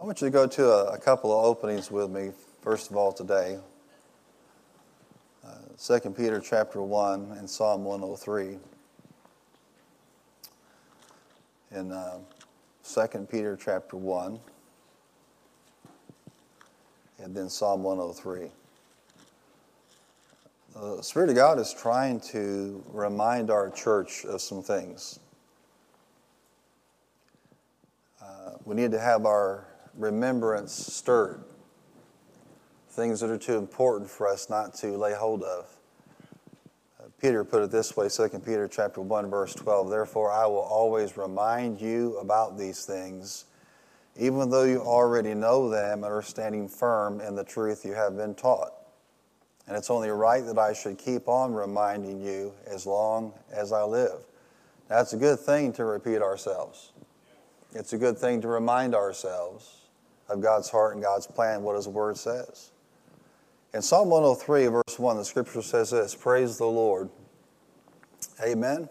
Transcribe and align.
I 0.00 0.04
want 0.04 0.20
you 0.20 0.28
to 0.28 0.30
go 0.30 0.46
to 0.46 0.70
a, 0.70 0.84
a 0.92 0.98
couple 0.98 1.36
of 1.36 1.44
openings 1.44 1.90
with 1.90 2.08
me, 2.08 2.30
first 2.62 2.88
of 2.88 2.96
all, 2.96 3.10
today. 3.10 3.58
Uh, 5.44 5.98
2 5.98 6.10
Peter 6.10 6.38
chapter 6.38 6.80
1 6.80 7.32
and 7.36 7.50
Psalm 7.50 7.82
103. 7.84 8.58
In 11.72 11.90
uh, 11.90 12.18
2 12.84 13.26
Peter 13.28 13.58
chapter 13.60 13.96
1 13.96 14.38
and 17.18 17.34
then 17.34 17.48
Psalm 17.48 17.82
103. 17.82 18.52
The 20.76 21.02
Spirit 21.02 21.30
of 21.30 21.34
God 21.34 21.58
is 21.58 21.74
trying 21.74 22.20
to 22.20 22.84
remind 22.92 23.50
our 23.50 23.68
church 23.68 24.24
of 24.26 24.40
some 24.40 24.62
things. 24.62 25.18
Uh, 28.22 28.52
we 28.64 28.76
need 28.76 28.92
to 28.92 29.00
have 29.00 29.26
our 29.26 29.67
remembrance 29.98 30.72
stirred. 30.72 31.42
Things 32.90 33.20
that 33.20 33.30
are 33.30 33.38
too 33.38 33.56
important 33.56 34.08
for 34.08 34.28
us 34.28 34.48
not 34.48 34.74
to 34.76 34.96
lay 34.96 35.12
hold 35.12 35.42
of. 35.42 35.66
Uh, 36.98 37.04
Peter 37.20 37.44
put 37.44 37.62
it 37.62 37.70
this 37.70 37.96
way, 37.96 38.08
2 38.08 38.28
Peter 38.40 38.68
chapter 38.68 39.00
1, 39.00 39.28
verse 39.28 39.54
12. 39.54 39.90
Therefore 39.90 40.30
I 40.30 40.46
will 40.46 40.58
always 40.58 41.16
remind 41.16 41.80
you 41.80 42.16
about 42.18 42.56
these 42.56 42.84
things, 42.84 43.44
even 44.16 44.50
though 44.50 44.64
you 44.64 44.80
already 44.80 45.34
know 45.34 45.68
them 45.68 46.04
and 46.04 46.12
are 46.12 46.22
standing 46.22 46.68
firm 46.68 47.20
in 47.20 47.34
the 47.34 47.44
truth 47.44 47.84
you 47.84 47.92
have 47.92 48.16
been 48.16 48.34
taught. 48.34 48.72
And 49.66 49.76
it's 49.76 49.90
only 49.90 50.08
right 50.08 50.44
that 50.46 50.58
I 50.58 50.72
should 50.72 50.96
keep 50.96 51.28
on 51.28 51.52
reminding 51.52 52.20
you 52.20 52.54
as 52.66 52.86
long 52.86 53.34
as 53.52 53.70
I 53.72 53.82
live. 53.82 54.24
That's 54.88 55.12
a 55.12 55.18
good 55.18 55.38
thing 55.38 55.74
to 55.74 55.84
repeat 55.84 56.22
ourselves. 56.22 56.92
It's 57.74 57.92
a 57.92 57.98
good 57.98 58.16
thing 58.16 58.40
to 58.40 58.48
remind 58.48 58.94
ourselves 58.94 59.87
of 60.28 60.40
God's 60.40 60.68
heart 60.68 60.94
and 60.94 61.02
God's 61.02 61.26
plan, 61.26 61.62
what 61.62 61.76
His 61.76 61.88
Word 61.88 62.16
says. 62.16 62.70
In 63.74 63.82
Psalm 63.82 64.08
103, 64.08 64.66
verse 64.66 64.98
1, 64.98 65.16
the 65.16 65.24
scripture 65.24 65.62
says 65.62 65.90
this 65.90 66.14
Praise 66.14 66.58
the 66.58 66.66
Lord. 66.66 67.10
Amen. 68.42 68.88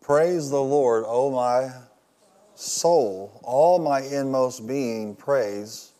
Praise 0.00 0.50
the 0.50 0.62
Lord, 0.62 1.04
O 1.06 1.32
my 1.32 1.72
soul, 2.54 3.40
all 3.42 3.78
my 3.78 4.00
inmost 4.00 4.66
being, 4.66 5.16
praise 5.16 5.92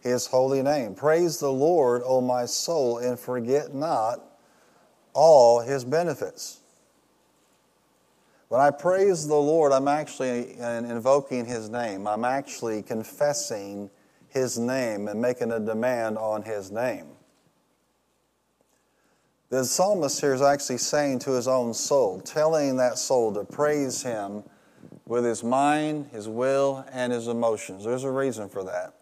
his 0.00 0.26
holy 0.26 0.62
name. 0.62 0.94
Praise 0.94 1.38
the 1.38 1.52
Lord, 1.52 2.02
O 2.04 2.20
my 2.20 2.46
soul, 2.46 2.98
and 2.98 3.18
forget 3.18 3.74
not 3.74 4.20
all 5.12 5.60
his 5.60 5.84
benefits. 5.84 6.57
When 8.48 8.60
I 8.60 8.70
praise 8.70 9.28
the 9.28 9.34
Lord, 9.34 9.72
I'm 9.72 9.88
actually 9.88 10.58
invoking 10.58 11.44
His 11.44 11.68
name. 11.68 12.06
I'm 12.06 12.24
actually 12.24 12.82
confessing 12.82 13.90
His 14.28 14.58
name 14.58 15.08
and 15.08 15.20
making 15.20 15.52
a 15.52 15.60
demand 15.60 16.16
on 16.16 16.42
His 16.42 16.70
name. 16.70 17.06
The 19.50 19.64
psalmist 19.64 20.20
here 20.20 20.34
is 20.34 20.42
actually 20.42 20.78
saying 20.78 21.20
to 21.20 21.32
his 21.32 21.48
own 21.48 21.72
soul, 21.72 22.20
telling 22.20 22.76
that 22.76 22.98
soul 22.98 23.32
to 23.32 23.44
praise 23.44 24.02
Him 24.02 24.44
with 25.06 25.24
his 25.24 25.42
mind, 25.42 26.08
his 26.12 26.28
will, 26.28 26.84
and 26.92 27.12
his 27.12 27.28
emotions. 27.28 27.84
There's 27.84 28.04
a 28.04 28.10
reason 28.10 28.50
for 28.50 28.62
that. 28.64 28.92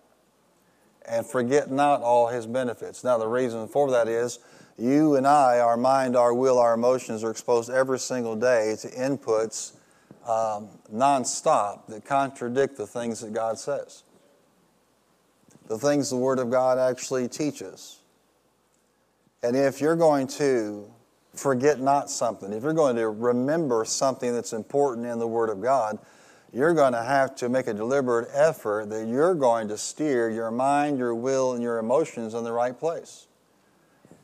And 1.09 1.27
forget 1.27 1.71
not 1.71 2.03
all 2.03 2.29
His 2.29 2.47
benefits. 2.47 3.05
Now, 3.05 3.19
the 3.19 3.29
reason 3.29 3.69
for 3.69 3.91
that 3.93 4.09
is 4.09 4.41
you 4.79 5.17
and 5.17 5.27
I, 5.27 5.59
our 5.59 5.77
mind, 5.77 6.17
our 6.17 6.35
will, 6.35 6.59
our 6.59 6.75
emotions 6.75 7.25
are 7.25 7.31
exposed 7.31 7.71
every 7.71 7.99
single 7.99 8.37
day 8.37 8.77
to 8.81 8.89
inputs 8.89 9.73
um, 10.27 10.69
nonstop 10.93 11.87
that 11.87 12.05
contradict 12.05 12.77
the 12.77 12.87
things 12.87 13.21
that 13.21 13.33
God 13.33 13.59
says, 13.59 14.03
the 15.69 15.79
things 15.79 16.11
the 16.11 16.17
Word 16.17 16.39
of 16.39 16.51
God 16.51 16.79
actually 16.79 17.29
teaches. 17.29 18.01
And 19.43 19.57
if 19.57 19.81
you're 19.81 19.97
going 19.97 20.27
to 20.29 20.91
forget 21.35 21.81
not 21.81 22.11
something, 22.11 22.53
if 22.53 22.63
you're 22.63 22.73
going 22.73 22.97
to 22.97 23.09
remember 23.09 23.85
something 23.85 24.35
that's 24.35 24.53
important 24.53 25.07
in 25.07 25.19
the 25.19 25.29
Word 25.29 25.49
of 25.49 25.63
God, 25.63 25.99
you're 26.53 26.75
going 26.75 26.93
to 26.93 27.03
have 27.03 27.37
to 27.37 27.49
make 27.49 27.67
a 27.67 27.75
deliberate 27.75 28.29
effort 28.33 28.89
that 28.91 29.07
you're 29.07 29.35
going 29.35 29.69
to 29.69 29.79
steer 29.79 30.31
your 30.31 30.51
mind, 30.51 30.99
your 30.99 31.15
will, 31.15 31.53
and 31.53 31.63
your 31.63 31.79
emotions 31.79 32.35
in 32.35 32.45
the 32.45 32.53
right 32.53 32.79
place. 32.79 33.27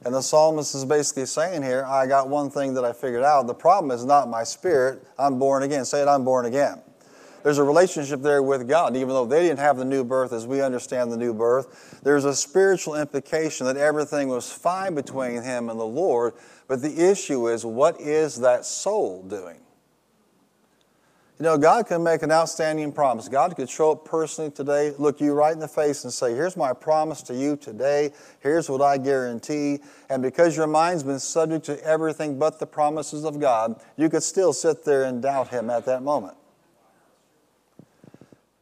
And 0.04 0.14
the 0.14 0.20
psalmist 0.20 0.74
is 0.74 0.84
basically 0.84 1.26
saying 1.26 1.62
here, 1.62 1.84
I 1.84 2.06
got 2.06 2.28
one 2.28 2.50
thing 2.50 2.74
that 2.74 2.84
I 2.84 2.92
figured 2.92 3.22
out. 3.22 3.46
The 3.46 3.54
problem 3.54 3.90
is 3.92 4.04
not 4.04 4.28
my 4.28 4.42
spirit. 4.42 5.06
I'm 5.18 5.38
born 5.38 5.62
again. 5.62 5.84
Say 5.84 6.02
it, 6.02 6.08
I'm 6.08 6.24
born 6.24 6.46
again. 6.46 6.82
There's 7.44 7.58
a 7.58 7.64
relationship 7.64 8.20
there 8.20 8.42
with 8.42 8.68
God. 8.68 8.96
Even 8.96 9.08
though 9.08 9.26
they 9.26 9.42
didn't 9.42 9.58
have 9.58 9.76
the 9.76 9.84
new 9.84 10.04
birth 10.04 10.32
as 10.32 10.46
we 10.46 10.60
understand 10.60 11.10
the 11.10 11.16
new 11.16 11.34
birth, 11.34 12.00
there's 12.02 12.24
a 12.24 12.34
spiritual 12.34 12.94
implication 12.94 13.66
that 13.66 13.76
everything 13.76 14.28
was 14.28 14.50
fine 14.50 14.94
between 14.94 15.42
him 15.42 15.68
and 15.68 15.78
the 15.78 15.84
Lord. 15.84 16.34
But 16.68 16.82
the 16.82 17.10
issue 17.10 17.48
is, 17.48 17.64
what 17.64 18.00
is 18.00 18.40
that 18.40 18.64
soul 18.64 19.22
doing? 19.22 19.58
You 21.42 21.48
know, 21.48 21.58
God 21.58 21.88
can 21.88 22.04
make 22.04 22.22
an 22.22 22.30
outstanding 22.30 22.92
promise. 22.92 23.28
God 23.28 23.56
could 23.56 23.68
show 23.68 23.90
up 23.90 24.04
personally 24.04 24.52
today, 24.52 24.94
look 24.96 25.20
you 25.20 25.32
right 25.32 25.52
in 25.52 25.58
the 25.58 25.66
face, 25.66 26.04
and 26.04 26.12
say, 26.12 26.36
Here's 26.36 26.56
my 26.56 26.72
promise 26.72 27.20
to 27.22 27.34
you 27.34 27.56
today. 27.56 28.12
Here's 28.38 28.70
what 28.70 28.80
I 28.80 28.96
guarantee. 28.96 29.80
And 30.08 30.22
because 30.22 30.56
your 30.56 30.68
mind's 30.68 31.02
been 31.02 31.18
subject 31.18 31.66
to 31.66 31.84
everything 31.84 32.38
but 32.38 32.60
the 32.60 32.66
promises 32.68 33.24
of 33.24 33.40
God, 33.40 33.74
you 33.96 34.08
could 34.08 34.22
still 34.22 34.52
sit 34.52 34.84
there 34.84 35.02
and 35.02 35.20
doubt 35.20 35.48
Him 35.48 35.68
at 35.68 35.84
that 35.86 36.04
moment. 36.04 36.36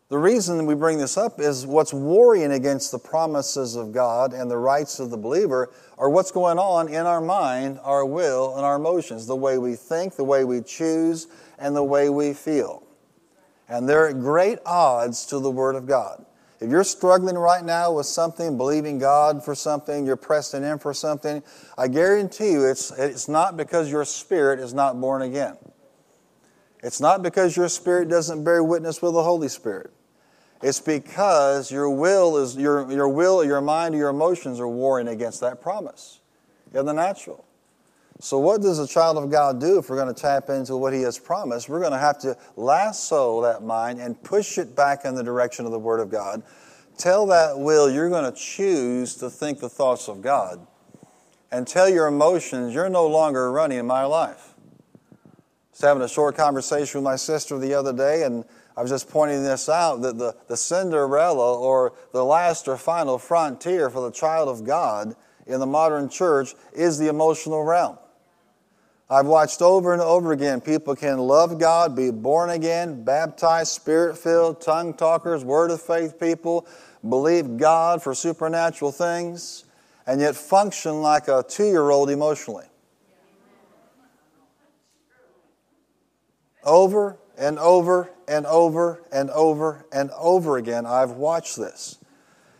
The 0.08 0.18
reason 0.18 0.64
we 0.64 0.74
bring 0.74 0.96
this 0.96 1.16
up 1.18 1.38
is 1.38 1.66
what's 1.66 1.92
warring 1.92 2.50
against 2.50 2.92
the 2.92 2.98
promises 2.98 3.76
of 3.76 3.92
God 3.92 4.32
and 4.32 4.50
the 4.50 4.56
rights 4.56 4.98
of 4.98 5.10
the 5.10 5.18
believer 5.18 5.70
are 5.98 6.08
what's 6.08 6.32
going 6.32 6.58
on 6.58 6.88
in 6.88 7.06
our 7.06 7.20
mind, 7.20 7.78
our 7.84 8.04
will, 8.04 8.56
and 8.56 8.64
our 8.64 8.76
emotions, 8.76 9.26
the 9.26 9.36
way 9.36 9.58
we 9.58 9.76
think, 9.76 10.16
the 10.16 10.24
way 10.24 10.44
we 10.44 10.62
choose, 10.62 11.28
and 11.60 11.76
the 11.76 11.84
way 11.84 12.08
we 12.08 12.32
feel. 12.32 12.82
And 13.68 13.88
they're 13.88 14.08
at 14.08 14.18
great 14.18 14.58
odds 14.66 15.26
to 15.26 15.38
the 15.38 15.50
Word 15.50 15.76
of 15.76 15.86
God. 15.86 16.24
If 16.60 16.68
you're 16.68 16.84
struggling 16.84 17.36
right 17.36 17.64
now 17.64 17.92
with 17.92 18.06
something, 18.06 18.56
believing 18.56 18.98
God 18.98 19.44
for 19.44 19.54
something, 19.54 20.04
you're 20.04 20.16
pressing 20.16 20.64
in 20.64 20.78
for 20.78 20.92
something, 20.92 21.42
I 21.78 21.88
guarantee 21.88 22.52
you 22.52 22.66
it's, 22.66 22.90
it's 22.90 23.28
not 23.28 23.56
because 23.56 23.90
your 23.90 24.04
spirit 24.04 24.58
is 24.58 24.74
not 24.74 25.00
born 25.00 25.22
again. 25.22 25.56
It's 26.82 27.00
not 27.00 27.22
because 27.22 27.56
your 27.56 27.68
spirit 27.68 28.08
doesn't 28.08 28.42
bear 28.42 28.64
witness 28.64 29.00
with 29.00 29.12
the 29.14 29.22
Holy 29.22 29.48
Spirit. 29.48 29.92
It's 30.62 30.80
because 30.80 31.70
your 31.70 31.88
will 31.88 32.36
is 32.36 32.56
your, 32.56 32.90
your 32.90 33.08
will, 33.08 33.42
your 33.44 33.60
mind, 33.60 33.94
your 33.94 34.10
emotions 34.10 34.60
are 34.60 34.68
warring 34.68 35.08
against 35.08 35.40
that 35.40 35.62
promise 35.62 36.20
in 36.74 36.84
the 36.84 36.92
natural. 36.92 37.46
So, 38.22 38.38
what 38.38 38.60
does 38.60 38.78
a 38.78 38.86
child 38.86 39.16
of 39.16 39.30
God 39.30 39.60
do 39.60 39.78
if 39.78 39.88
we're 39.88 39.96
going 39.96 40.14
to 40.14 40.20
tap 40.20 40.50
into 40.50 40.76
what 40.76 40.92
He 40.92 41.00
has 41.02 41.18
promised? 41.18 41.70
We're 41.70 41.80
going 41.80 41.92
to 41.92 41.98
have 41.98 42.18
to 42.18 42.36
lasso 42.54 43.40
that 43.42 43.62
mind 43.62 43.98
and 43.98 44.22
push 44.22 44.58
it 44.58 44.76
back 44.76 45.06
in 45.06 45.14
the 45.14 45.24
direction 45.24 45.64
of 45.64 45.72
the 45.72 45.78
Word 45.78 46.00
of 46.00 46.10
God. 46.10 46.42
Tell 46.98 47.24
that 47.28 47.58
will 47.58 47.90
you're 47.90 48.10
going 48.10 48.30
to 48.30 48.38
choose 48.38 49.14
to 49.16 49.30
think 49.30 49.60
the 49.60 49.70
thoughts 49.70 50.06
of 50.06 50.20
God. 50.20 50.66
And 51.50 51.66
tell 51.66 51.88
your 51.88 52.08
emotions 52.08 52.74
you're 52.74 52.90
no 52.90 53.06
longer 53.06 53.50
running 53.50 53.78
in 53.78 53.86
my 53.86 54.04
life. 54.04 54.52
I 55.24 55.28
was 55.72 55.80
having 55.80 56.02
a 56.02 56.08
short 56.08 56.36
conversation 56.36 57.00
with 57.00 57.04
my 57.04 57.16
sister 57.16 57.58
the 57.58 57.72
other 57.72 57.94
day, 57.94 58.24
and 58.24 58.44
I 58.76 58.82
was 58.82 58.90
just 58.90 59.08
pointing 59.08 59.42
this 59.42 59.70
out 59.70 60.02
that 60.02 60.18
the, 60.18 60.36
the 60.46 60.58
Cinderella 60.58 61.58
or 61.58 61.94
the 62.12 62.22
last 62.22 62.68
or 62.68 62.76
final 62.76 63.16
frontier 63.16 63.88
for 63.88 64.02
the 64.02 64.10
child 64.10 64.50
of 64.50 64.66
God 64.66 65.16
in 65.46 65.58
the 65.58 65.66
modern 65.66 66.10
church 66.10 66.54
is 66.74 66.98
the 66.98 67.08
emotional 67.08 67.62
realm. 67.62 67.96
I've 69.12 69.26
watched 69.26 69.60
over 69.60 69.92
and 69.92 70.00
over 70.00 70.30
again 70.30 70.60
people 70.60 70.94
can 70.94 71.18
love 71.18 71.58
God, 71.58 71.96
be 71.96 72.12
born 72.12 72.50
again, 72.50 73.02
baptized, 73.02 73.72
spirit 73.72 74.16
filled, 74.16 74.60
tongue 74.60 74.94
talkers, 74.94 75.44
word 75.44 75.72
of 75.72 75.82
faith 75.82 76.20
people, 76.20 76.64
believe 77.06 77.56
God 77.56 78.00
for 78.00 78.14
supernatural 78.14 78.92
things, 78.92 79.64
and 80.06 80.20
yet 80.20 80.36
function 80.36 81.02
like 81.02 81.26
a 81.26 81.44
two 81.46 81.66
year 81.66 81.90
old 81.90 82.08
emotionally. 82.08 82.66
Over 86.62 87.18
and 87.36 87.58
over 87.58 88.10
and 88.28 88.46
over 88.46 89.02
and 89.10 89.28
over 89.30 89.86
and 89.92 90.10
over 90.16 90.56
again, 90.56 90.86
I've 90.86 91.12
watched 91.12 91.56
this. 91.56 91.98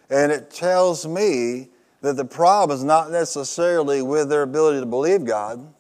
And 0.09 0.33
it 0.33 0.51
tells 0.51 1.07
me 1.07 1.69
that 2.01 2.17
the 2.17 2.25
problem 2.25 2.77
is 2.77 2.83
not 2.83 3.13
necessarily 3.13 4.03
with 4.03 4.29
their 4.29 4.43
ability 4.43 4.81
to 4.81 4.87
believe 4.87 5.25
God 5.25 5.75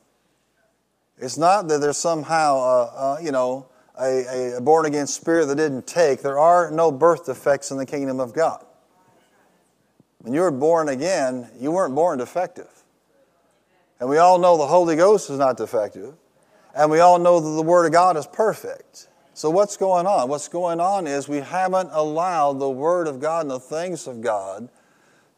it's 1.20 1.36
not 1.36 1.68
that 1.68 1.80
there's 1.80 1.98
somehow, 1.98 2.58
uh, 2.58 2.92
uh, 2.94 3.18
you 3.22 3.30
know, 3.30 3.66
a, 4.00 4.54
a 4.56 4.60
born 4.60 4.86
again 4.86 5.06
spirit 5.06 5.46
that 5.46 5.56
didn't 5.56 5.86
take. 5.86 6.22
There 6.22 6.38
are 6.38 6.70
no 6.70 6.90
birth 6.90 7.26
defects 7.26 7.70
in 7.70 7.76
the 7.76 7.86
kingdom 7.86 8.20
of 8.20 8.32
God. 8.32 8.64
When 10.22 10.32
you 10.32 10.40
were 10.40 10.50
born 10.50 10.88
again, 10.88 11.48
you 11.58 11.72
weren't 11.72 11.94
born 11.94 12.18
defective. 12.18 12.70
And 14.00 14.08
we 14.08 14.18
all 14.18 14.38
know 14.38 14.56
the 14.56 14.66
Holy 14.66 14.96
Ghost 14.96 15.28
is 15.28 15.38
not 15.38 15.58
defective. 15.58 16.14
And 16.74 16.90
we 16.90 17.00
all 17.00 17.18
know 17.18 17.40
that 17.40 17.50
the 17.50 17.62
Word 17.62 17.86
of 17.86 17.92
God 17.92 18.16
is 18.16 18.26
perfect. 18.26 19.08
So, 19.34 19.50
what's 19.50 19.76
going 19.76 20.06
on? 20.06 20.28
What's 20.28 20.48
going 20.48 20.80
on 20.80 21.06
is 21.06 21.28
we 21.28 21.38
haven't 21.38 21.90
allowed 21.92 22.60
the 22.60 22.70
Word 22.70 23.08
of 23.08 23.20
God 23.20 23.42
and 23.42 23.50
the 23.50 23.60
things 23.60 24.06
of 24.06 24.20
God 24.20 24.68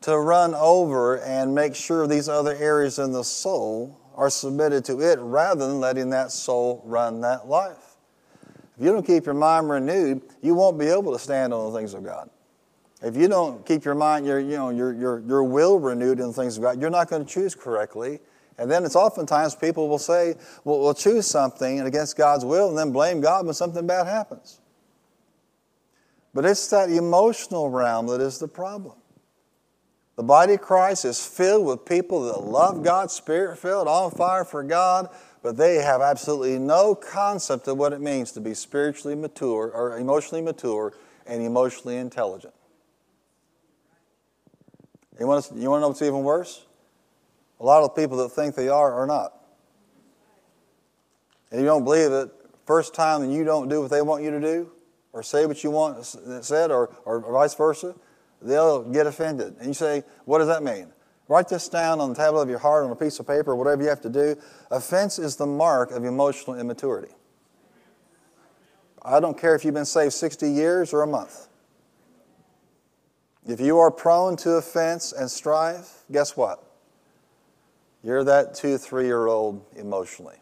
to 0.02 0.18
run 0.18 0.54
over 0.54 1.18
and 1.18 1.54
make 1.54 1.74
sure 1.74 2.06
these 2.06 2.28
other 2.28 2.54
areas 2.54 2.98
in 2.98 3.12
the 3.12 3.22
soul 3.22 3.98
are 4.16 4.30
submitted 4.30 4.84
to 4.86 5.00
it 5.00 5.18
rather 5.20 5.66
than 5.66 5.80
letting 5.80 6.10
that 6.10 6.32
soul 6.32 6.82
run 6.84 7.20
that 7.22 7.48
life. 7.48 7.96
If 8.78 8.84
you 8.84 8.92
don't 8.92 9.06
keep 9.06 9.26
your 9.26 9.34
mind 9.34 9.68
renewed, 9.68 10.22
you 10.40 10.54
won't 10.54 10.78
be 10.78 10.86
able 10.86 11.12
to 11.12 11.18
stand 11.18 11.52
on 11.52 11.72
the 11.72 11.78
things 11.78 11.94
of 11.94 12.04
God. 12.04 12.30
If 13.02 13.16
you 13.16 13.28
don't 13.28 13.66
keep 13.66 13.84
your 13.84 13.94
mind, 13.94 14.26
your, 14.26 14.38
you 14.38 14.56
know, 14.56 14.70
your, 14.70 14.92
your, 14.92 15.18
your 15.20 15.44
will 15.44 15.78
renewed 15.78 16.20
in 16.20 16.28
the 16.28 16.32
things 16.32 16.56
of 16.56 16.62
God, 16.62 16.80
you're 16.80 16.90
not 16.90 17.08
going 17.08 17.24
to 17.24 17.30
choose 17.30 17.54
correctly 17.54 18.20
and 18.58 18.70
then 18.70 18.84
it's 18.84 18.96
oftentimes 18.96 19.54
people 19.54 19.88
will 19.88 19.98
say, 19.98 20.34
well, 20.64 20.80
we'll 20.80 20.94
choose 20.94 21.26
something 21.26 21.80
against 21.80 22.16
God's 22.16 22.44
will 22.44 22.68
and 22.68 22.78
then 22.78 22.92
blame 22.92 23.20
God 23.20 23.44
when 23.44 23.54
something 23.54 23.86
bad 23.86 24.06
happens. 24.06 24.60
But 26.34 26.44
it's 26.44 26.68
that 26.68 26.90
emotional 26.90 27.70
realm 27.70 28.06
that 28.06 28.20
is 28.20 28.38
the 28.38 28.48
problem. 28.48 28.94
The 30.22 30.28
body 30.28 30.54
of 30.54 30.60
Christ 30.60 31.04
is 31.04 31.26
filled 31.26 31.66
with 31.66 31.84
people 31.84 32.22
that 32.26 32.44
love 32.44 32.84
God, 32.84 33.10
spirit 33.10 33.58
filled, 33.58 33.88
on 33.88 34.12
fire 34.12 34.44
for 34.44 34.62
God, 34.62 35.08
but 35.42 35.56
they 35.56 35.78
have 35.78 36.00
absolutely 36.00 36.60
no 36.60 36.94
concept 36.94 37.66
of 37.66 37.76
what 37.76 37.92
it 37.92 38.00
means 38.00 38.30
to 38.32 38.40
be 38.40 38.54
spiritually 38.54 39.16
mature 39.16 39.72
or 39.72 39.98
emotionally 39.98 40.40
mature 40.40 40.94
and 41.26 41.42
emotionally 41.42 41.96
intelligent. 41.96 42.54
You 45.18 45.26
want 45.26 45.44
to, 45.46 45.54
you 45.58 45.68
want 45.68 45.80
to 45.80 45.82
know 45.82 45.88
what's 45.88 46.02
even 46.02 46.22
worse? 46.22 46.66
A 47.58 47.64
lot 47.64 47.82
of 47.82 47.96
people 47.96 48.16
that 48.18 48.28
think 48.28 48.54
they 48.54 48.68
are 48.68 48.92
are 48.92 49.08
not. 49.08 49.40
And 51.50 51.58
you 51.60 51.66
don't 51.66 51.82
believe 51.82 52.12
it, 52.12 52.30
first 52.64 52.94
time 52.94 53.22
and 53.22 53.34
you 53.34 53.42
don't 53.42 53.68
do 53.68 53.82
what 53.82 53.90
they 53.90 54.02
want 54.02 54.22
you 54.22 54.30
to 54.30 54.40
do, 54.40 54.70
or 55.12 55.24
say 55.24 55.46
what 55.46 55.64
you 55.64 55.72
want 55.72 56.04
said, 56.04 56.70
or, 56.70 56.94
or 57.04 57.18
vice 57.32 57.56
versa, 57.56 57.96
they'll 58.44 58.82
get 58.82 59.06
offended. 59.06 59.56
And 59.58 59.68
you 59.68 59.74
say, 59.74 60.04
What 60.24 60.38
does 60.38 60.48
that 60.48 60.62
mean? 60.62 60.88
Write 61.28 61.48
this 61.48 61.68
down 61.68 62.00
on 62.00 62.10
the 62.10 62.14
tablet 62.14 62.42
of 62.42 62.48
your 62.48 62.58
heart 62.58 62.84
on 62.84 62.90
a 62.90 62.96
piece 62.96 63.18
of 63.18 63.26
paper, 63.26 63.56
whatever 63.56 63.82
you 63.82 63.88
have 63.88 64.00
to 64.02 64.10
do. 64.10 64.36
Offense 64.70 65.18
is 65.18 65.36
the 65.36 65.46
mark 65.46 65.90
of 65.90 66.04
emotional 66.04 66.58
immaturity. 66.58 67.12
I 69.02 69.18
don't 69.20 69.38
care 69.38 69.54
if 69.54 69.64
you've 69.64 69.74
been 69.74 69.84
saved 69.84 70.12
60 70.12 70.50
years 70.50 70.92
or 70.92 71.02
a 71.02 71.06
month. 71.06 71.48
If 73.46 73.60
you 73.60 73.78
are 73.78 73.90
prone 73.90 74.36
to 74.38 74.52
offense 74.52 75.12
and 75.12 75.30
strife, 75.30 76.04
guess 76.10 76.36
what? 76.36 76.62
You're 78.02 78.24
that 78.24 78.54
two, 78.54 78.78
three 78.78 79.06
year 79.06 79.26
old 79.26 79.64
emotionally. 79.76 80.36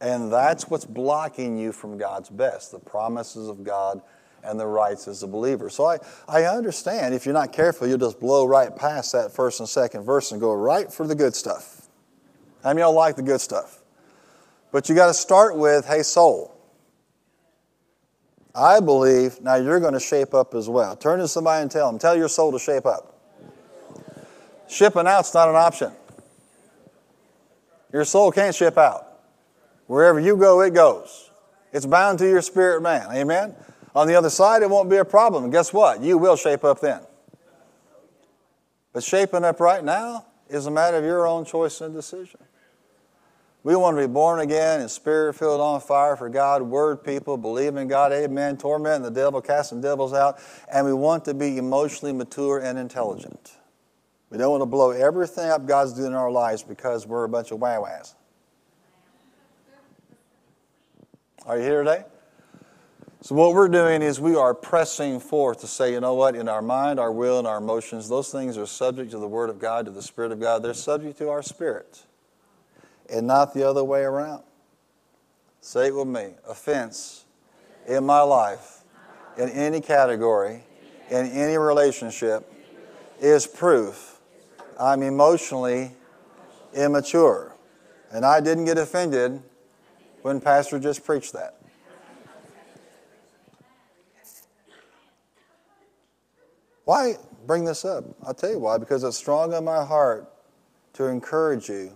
And 0.00 0.32
that's 0.32 0.68
what's 0.68 0.84
blocking 0.84 1.58
you 1.58 1.72
from 1.72 1.98
God's 1.98 2.30
best 2.30 2.70
the 2.70 2.78
promises 2.78 3.48
of 3.48 3.64
God 3.64 4.00
and 4.44 4.58
the 4.58 4.66
rights 4.66 5.08
as 5.08 5.22
a 5.22 5.26
believer. 5.26 5.68
So 5.68 5.84
I, 5.84 5.98
I 6.26 6.44
understand 6.44 7.14
if 7.14 7.26
you're 7.26 7.34
not 7.34 7.52
careful, 7.52 7.86
you'll 7.86 7.98
just 7.98 8.20
blow 8.20 8.44
right 8.46 8.74
past 8.74 9.12
that 9.12 9.32
first 9.32 9.60
and 9.60 9.68
second 9.68 10.04
verse 10.04 10.32
and 10.32 10.40
go 10.40 10.52
right 10.52 10.92
for 10.92 11.06
the 11.06 11.14
good 11.14 11.34
stuff. 11.34 11.88
I 12.64 12.72
mean, 12.72 12.80
y'all 12.80 12.92
like 12.92 13.16
the 13.16 13.22
good 13.22 13.40
stuff. 13.40 13.78
But 14.72 14.88
you 14.88 14.94
got 14.94 15.06
to 15.06 15.14
start 15.14 15.56
with, 15.56 15.86
hey, 15.86 16.02
soul. 16.02 16.54
I 18.54 18.80
believe, 18.80 19.40
now 19.40 19.54
you're 19.54 19.80
going 19.80 19.94
to 19.94 20.00
shape 20.00 20.34
up 20.34 20.54
as 20.54 20.68
well. 20.68 20.96
Turn 20.96 21.20
to 21.20 21.28
somebody 21.28 21.62
and 21.62 21.70
tell 21.70 21.90
them, 21.90 21.98
tell 21.98 22.16
your 22.16 22.28
soul 22.28 22.52
to 22.52 22.58
shape 22.58 22.86
up. 22.86 23.14
Shipping 24.68 25.06
out's 25.06 25.32
not 25.32 25.48
an 25.48 25.56
option. 25.56 25.92
Your 27.92 28.04
soul 28.04 28.30
can't 28.32 28.54
ship 28.54 28.76
out. 28.76 29.06
Wherever 29.86 30.20
you 30.20 30.36
go, 30.36 30.60
it 30.60 30.74
goes. 30.74 31.30
It's 31.72 31.86
bound 31.86 32.18
to 32.18 32.28
your 32.28 32.42
spirit 32.42 32.82
man. 32.82 33.08
Amen? 33.10 33.54
On 33.94 34.06
the 34.06 34.14
other 34.14 34.30
side, 34.30 34.62
it 34.62 34.70
won't 34.70 34.90
be 34.90 34.96
a 34.96 35.04
problem. 35.04 35.44
And 35.44 35.52
guess 35.52 35.72
what? 35.72 36.02
You 36.02 36.18
will 36.18 36.36
shape 36.36 36.64
up 36.64 36.80
then. 36.80 37.00
But 38.92 39.02
shaping 39.02 39.44
up 39.44 39.60
right 39.60 39.84
now 39.84 40.26
is 40.48 40.66
a 40.66 40.70
matter 40.70 40.96
of 40.96 41.04
your 41.04 41.26
own 41.26 41.44
choice 41.44 41.80
and 41.80 41.94
decision. 41.94 42.40
We 43.64 43.76
want 43.76 43.96
to 43.96 44.06
be 44.06 44.12
born 44.12 44.40
again 44.40 44.80
and 44.80 44.90
spirit 44.90 45.34
filled 45.34 45.60
on 45.60 45.80
fire 45.80 46.16
for 46.16 46.28
God, 46.28 46.62
word 46.62 47.04
people, 47.04 47.36
believe 47.36 47.76
in 47.76 47.88
God, 47.88 48.12
amen, 48.12 48.56
tormenting 48.56 49.02
the 49.02 49.10
devil, 49.10 49.40
casting 49.40 49.80
devils 49.80 50.12
out, 50.12 50.38
and 50.72 50.86
we 50.86 50.92
want 50.92 51.24
to 51.26 51.34
be 51.34 51.58
emotionally 51.58 52.12
mature 52.12 52.60
and 52.60 52.78
intelligent. 52.78 53.52
We 54.30 54.38
don't 54.38 54.50
want 54.50 54.62
to 54.62 54.66
blow 54.66 54.90
everything 54.90 55.50
up 55.50 55.66
God's 55.66 55.92
doing 55.94 56.08
in 56.08 56.14
our 56.14 56.30
lives 56.30 56.62
because 56.62 57.06
we're 57.06 57.24
a 57.24 57.28
bunch 57.28 57.50
of 57.50 57.60
wah-wahs. 57.60 58.14
Are 61.44 61.56
you 61.58 61.64
here 61.64 61.82
today? 61.82 62.04
So, 63.20 63.34
what 63.34 63.52
we're 63.52 63.68
doing 63.68 64.00
is 64.00 64.20
we 64.20 64.36
are 64.36 64.54
pressing 64.54 65.18
forth 65.18 65.60
to 65.60 65.66
say, 65.66 65.92
you 65.92 66.00
know 66.00 66.14
what, 66.14 66.36
in 66.36 66.48
our 66.48 66.62
mind, 66.62 67.00
our 67.00 67.10
will, 67.10 67.38
and 67.38 67.48
our 67.48 67.58
emotions, 67.58 68.08
those 68.08 68.30
things 68.30 68.56
are 68.56 68.66
subject 68.66 69.10
to 69.10 69.18
the 69.18 69.26
Word 69.26 69.50
of 69.50 69.58
God, 69.58 69.86
to 69.86 69.90
the 69.90 70.02
Spirit 70.02 70.30
of 70.30 70.40
God. 70.40 70.62
They're 70.62 70.72
subject 70.72 71.18
to 71.18 71.28
our 71.28 71.42
spirit, 71.42 72.04
and 73.10 73.26
not 73.26 73.54
the 73.54 73.68
other 73.68 73.82
way 73.82 74.02
around. 74.02 74.44
Say 75.60 75.88
it 75.88 75.96
with 75.96 76.06
me 76.06 76.34
offense 76.48 77.24
in 77.88 78.04
my 78.04 78.20
life, 78.20 78.84
in 79.36 79.48
any 79.48 79.80
category, 79.80 80.62
in 81.10 81.26
any 81.26 81.58
relationship, 81.58 82.50
is 83.20 83.46
proof 83.46 84.18
I'm 84.78 85.02
emotionally 85.02 85.92
immature. 86.72 87.54
And 88.12 88.24
I 88.24 88.40
didn't 88.40 88.64
get 88.64 88.78
offended 88.78 89.42
when 90.22 90.40
Pastor 90.40 90.78
just 90.78 91.04
preached 91.04 91.32
that. 91.32 91.57
Why 96.88 97.16
bring 97.46 97.66
this 97.66 97.84
up? 97.84 98.02
I'll 98.22 98.32
tell 98.32 98.50
you 98.50 98.60
why. 98.60 98.78
Because 98.78 99.04
it's 99.04 99.18
strong 99.18 99.52
in 99.52 99.62
my 99.62 99.84
heart 99.84 100.26
to 100.94 101.04
encourage 101.04 101.68
you 101.68 101.92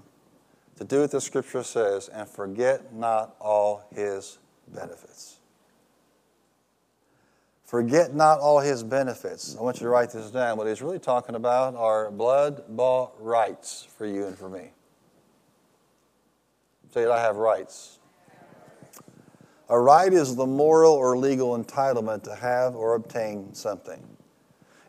to 0.76 0.84
do 0.84 1.00
what 1.00 1.10
the 1.10 1.18
scripture 1.18 1.62
says 1.62 2.08
and 2.08 2.28
forget 2.28 2.92
not 2.92 3.34
all 3.40 3.86
his 3.94 4.36
benefits. 4.68 5.38
Forget 7.64 8.14
not 8.14 8.38
all 8.40 8.60
his 8.60 8.82
benefits. 8.82 9.56
I 9.58 9.62
want 9.62 9.76
you 9.76 9.84
to 9.84 9.88
write 9.88 10.10
this 10.10 10.30
down. 10.30 10.58
What 10.58 10.66
he's 10.66 10.82
really 10.82 10.98
talking 10.98 11.36
about 11.36 11.74
are 11.74 12.10
blood 12.10 12.64
bought 12.68 13.14
rights 13.18 13.88
for 13.96 14.04
you 14.04 14.26
and 14.26 14.36
for 14.36 14.50
me. 14.50 14.72
Say 16.92 17.04
it, 17.04 17.08
I 17.08 17.18
have 17.18 17.36
rights. 17.36 17.98
A 19.70 19.80
right 19.80 20.12
is 20.12 20.36
the 20.36 20.44
moral 20.44 20.92
or 20.92 21.16
legal 21.16 21.56
entitlement 21.56 22.24
to 22.24 22.34
have 22.34 22.76
or 22.76 22.94
obtain 22.94 23.54
something. 23.54 24.06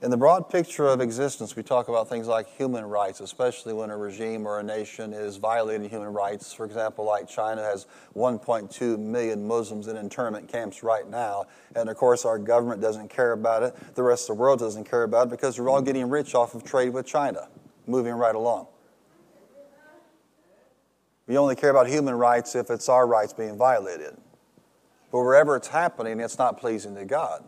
In 0.04 0.12
the 0.12 0.18
broad 0.18 0.50
picture 0.50 0.86
of 0.86 1.00
existence, 1.00 1.56
we 1.56 1.64
talk 1.64 1.88
about 1.88 2.10
things 2.10 2.28
like 2.28 2.54
human 2.58 2.84
rights, 2.84 3.22
especially 3.22 3.72
when 3.72 3.90
a 3.90 3.96
regime 3.96 4.46
or 4.46 4.60
a 4.60 4.64
nation 4.64 5.14
is 5.14 5.38
violating 5.38 5.90
human 5.90 6.12
rights. 6.12 6.52
For 6.52 6.66
example, 6.66 7.06
like 7.06 7.26
China 7.30 7.64
has 7.64 7.88
1.2 8.14 9.00
million 9.00 9.48
Muslims 9.48 9.88
in 9.88 9.96
internment 9.96 10.50
camps 10.50 10.84
right 10.84 11.10
now. 11.10 11.46
And 11.74 11.88
of 11.88 11.96
course, 11.96 12.26
our 12.26 12.38
government 12.38 12.82
doesn't 12.82 13.12
care 13.12 13.32
about 13.32 13.64
it. 13.64 13.96
The 13.96 14.04
rest 14.04 14.30
of 14.30 14.36
the 14.36 14.42
world 14.42 14.60
doesn't 14.60 14.84
care 14.84 15.04
about 15.04 15.28
it 15.28 15.30
because 15.30 15.58
we're 15.58 15.70
all 15.70 15.82
getting 15.82 16.10
rich 16.10 16.36
off 16.36 16.54
of 16.54 16.66
trade 16.66 16.90
with 16.90 17.06
China, 17.06 17.48
moving 17.88 18.12
right 18.12 18.36
along. 18.36 18.68
We 21.28 21.38
only 21.38 21.56
care 21.56 21.70
about 21.70 21.88
human 21.88 22.16
rights 22.16 22.56
if 22.56 22.70
it's 22.70 22.90
our 22.90 23.08
rights 23.08 23.32
being 23.32 23.58
violated. 23.58 24.18
But 25.14 25.20
wherever 25.20 25.56
it's 25.56 25.70
happening, 25.70 26.20
it's 26.20 26.38
not 26.38 26.60
pleasing 26.60 26.94
to 26.96 27.06
God. 27.06 27.46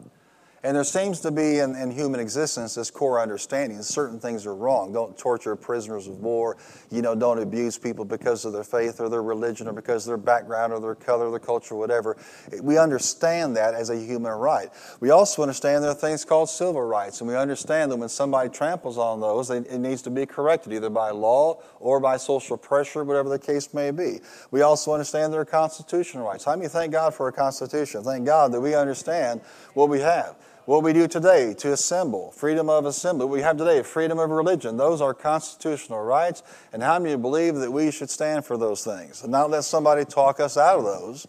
And 0.65 0.75
there 0.75 0.83
seems 0.83 1.19
to 1.19 1.29
be 1.29 1.59
in, 1.59 1.75
in, 1.75 1.91
human 1.91 2.19
existence 2.19 2.73
this 2.73 2.89
core 2.89 3.21
understanding 3.21 3.77
that 3.77 3.83
certain 3.83 4.19
things 4.19 4.47
are 4.47 4.55
wrong. 4.55 4.91
Don't 4.91 5.15
torture 5.15 5.55
prisoners 5.55 6.07
of 6.07 6.21
war. 6.21 6.57
You 6.89 7.03
know, 7.03 7.13
don't 7.13 7.37
abuse 7.37 7.77
people 7.77 8.03
because 8.03 8.45
of 8.45 8.53
their 8.53 8.63
faith 8.63 8.99
or 8.99 9.07
their 9.07 9.21
religion 9.21 9.67
or 9.67 9.73
because 9.73 10.07
of 10.07 10.09
their 10.09 10.17
background 10.17 10.73
or 10.73 10.79
their 10.79 10.95
color 10.95 11.27
or 11.27 11.29
their 11.29 11.39
culture 11.39 11.75
whatever. 11.75 12.17
We 12.63 12.79
understand 12.79 13.55
that 13.57 13.75
as 13.75 13.91
a 13.91 13.95
human 13.95 14.31
right. 14.31 14.69
We 15.01 15.11
also 15.11 15.43
understand 15.43 15.83
there 15.83 15.91
are 15.91 15.93
things 15.93 16.25
called 16.25 16.49
civil 16.49 16.81
rights, 16.81 17.21
and 17.21 17.29
we 17.29 17.35
understand 17.35 17.91
that 17.91 17.97
when 17.97 18.09
somebody 18.09 18.49
tramples 18.49 18.97
on 18.97 19.19
those, 19.19 19.51
it 19.51 19.71
needs 19.77 20.01
to 20.01 20.09
be 20.09 20.25
corrected 20.25 20.73
either 20.73 20.89
by 20.89 21.11
law 21.11 21.61
or 21.79 21.99
by 21.99 22.17
social 22.17 22.57
pressure, 22.57 23.03
whatever 23.03 23.29
the 23.29 23.37
case 23.37 23.71
may 23.71 23.91
be. 23.91 24.17
We 24.49 24.63
also 24.63 24.93
understand 24.93 25.31
there 25.31 25.41
are 25.41 25.45
constitutional 25.45 26.25
rights. 26.25 26.43
How 26.43 26.55
many 26.55 26.69
thank 26.69 26.91
God 26.91 27.13
for 27.13 27.27
a 27.27 27.31
constitution? 27.31 28.03
Thank 28.03 28.25
God 28.25 28.51
that 28.51 28.61
we 28.61 28.73
understand 28.73 29.41
what 29.75 29.89
we 29.89 29.99
have. 29.99 30.35
What 30.65 30.81
we 30.81 30.93
do 30.93 31.07
today 31.07 31.53
to 31.59 31.73
assemble, 31.73 32.31
freedom 32.31 32.71
of 32.71 32.87
assembly, 32.87 33.27
we 33.27 33.41
have 33.41 33.55
today, 33.55 33.83
freedom 33.83 34.17
of 34.17 34.31
religion, 34.31 34.77
those 34.77 34.99
are 34.99 35.13
constitutional 35.13 36.01
rights. 36.01 36.41
And 36.73 36.81
how 36.81 36.97
many 36.97 37.15
believe 37.15 37.53
that 37.57 37.71
we 37.71 37.91
should 37.91 38.09
stand 38.09 38.45
for 38.45 38.57
those 38.57 38.83
things 38.83 39.21
and 39.21 39.31
not 39.31 39.51
let 39.51 39.63
somebody 39.63 40.05
talk 40.05 40.39
us 40.39 40.57
out 40.57 40.79
of 40.79 40.85
those? 40.85 41.27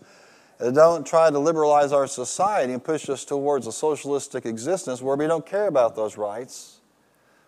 And 0.58 0.74
don't 0.74 1.06
try 1.06 1.30
to 1.30 1.38
liberalize 1.38 1.92
our 1.92 2.06
society 2.06 2.72
and 2.72 2.82
push 2.82 3.10
us 3.10 3.26
towards 3.26 3.66
a 3.66 3.72
socialistic 3.72 4.46
existence 4.46 5.02
where 5.02 5.16
we 5.16 5.26
don't 5.26 5.44
care 5.44 5.66
about 5.66 5.96
those 5.96 6.16
rights. 6.16 6.80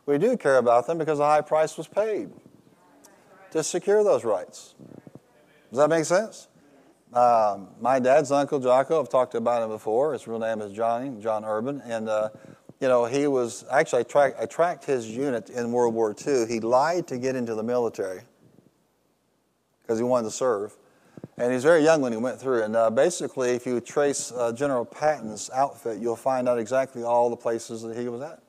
We 0.05 0.19
do 0.19 0.37
care 0.37 0.59
about 0.59 0.87
them 0.87 0.99
because 0.99 1.21
a 1.21 1.25
high 1.25 1.41
price 1.41 1.79
was 1.79 1.89
paid 1.89 2.29
to 3.53 3.65
secure 3.65 4.05
those 4.05 4.25
rights. 4.25 4.75
Does 5.71 5.79
that 5.79 5.89
make 5.89 6.05
sense? 6.05 6.49
Um, 7.13 7.69
my 7.81 7.99
dad's 7.99 8.31
uncle, 8.31 8.61
Jocko, 8.61 9.01
I've 9.01 9.09
talked 9.09 9.35
about 9.35 9.63
him 9.63 9.71
before. 9.71 10.13
His 10.13 10.27
real 10.27 10.39
name 10.39 10.61
is 10.61 10.73
Johnny, 10.73 11.21
John 11.21 11.45
Urban. 11.45 11.81
And, 11.87 12.09
uh, 12.09 12.29
you 12.81 12.89
know, 12.89 13.07
he 13.07 13.27
was 13.27 13.65
actually, 13.71 14.05
I, 14.15 14.33
I 14.41 14.47
tracked 14.47 14.85
his 14.85 15.09
unit 15.09 15.49
in 15.49 15.73
World 15.73 15.95
War 15.95 16.15
II. 16.27 16.47
He 16.47 16.61
lied 16.61 17.07
to 17.09 17.19
get 17.19 17.35
into 17.35 17.55
the 17.55 17.63
military 17.63 18.21
because 19.83 19.99
he 19.99 20.05
wanted 20.05 20.25
to 20.25 20.31
serve. 20.31 20.77
And 21.39 21.51
he 21.51 21.55
was 21.55 21.65
very 21.65 21.83
young 21.83 22.03
when 22.03 22.13
he 22.13 22.19
went 22.19 22.39
through. 22.41 22.65
And 22.65 22.77
uh, 22.77 22.91
basically, 22.91 23.51
if 23.51 23.65
you 23.65 23.81
trace 23.81 24.31
uh, 24.33 24.53
General 24.53 24.85
Patton's 24.85 25.51
outfit, 25.55 26.01
you'll 26.01 26.17
find 26.17 26.49
out 26.49 26.59
exactly 26.59 27.03
all 27.03 27.31
the 27.31 27.37
places 27.37 27.83
that 27.83 27.97
he 27.97 28.09
was 28.09 28.21
at. 28.21 28.43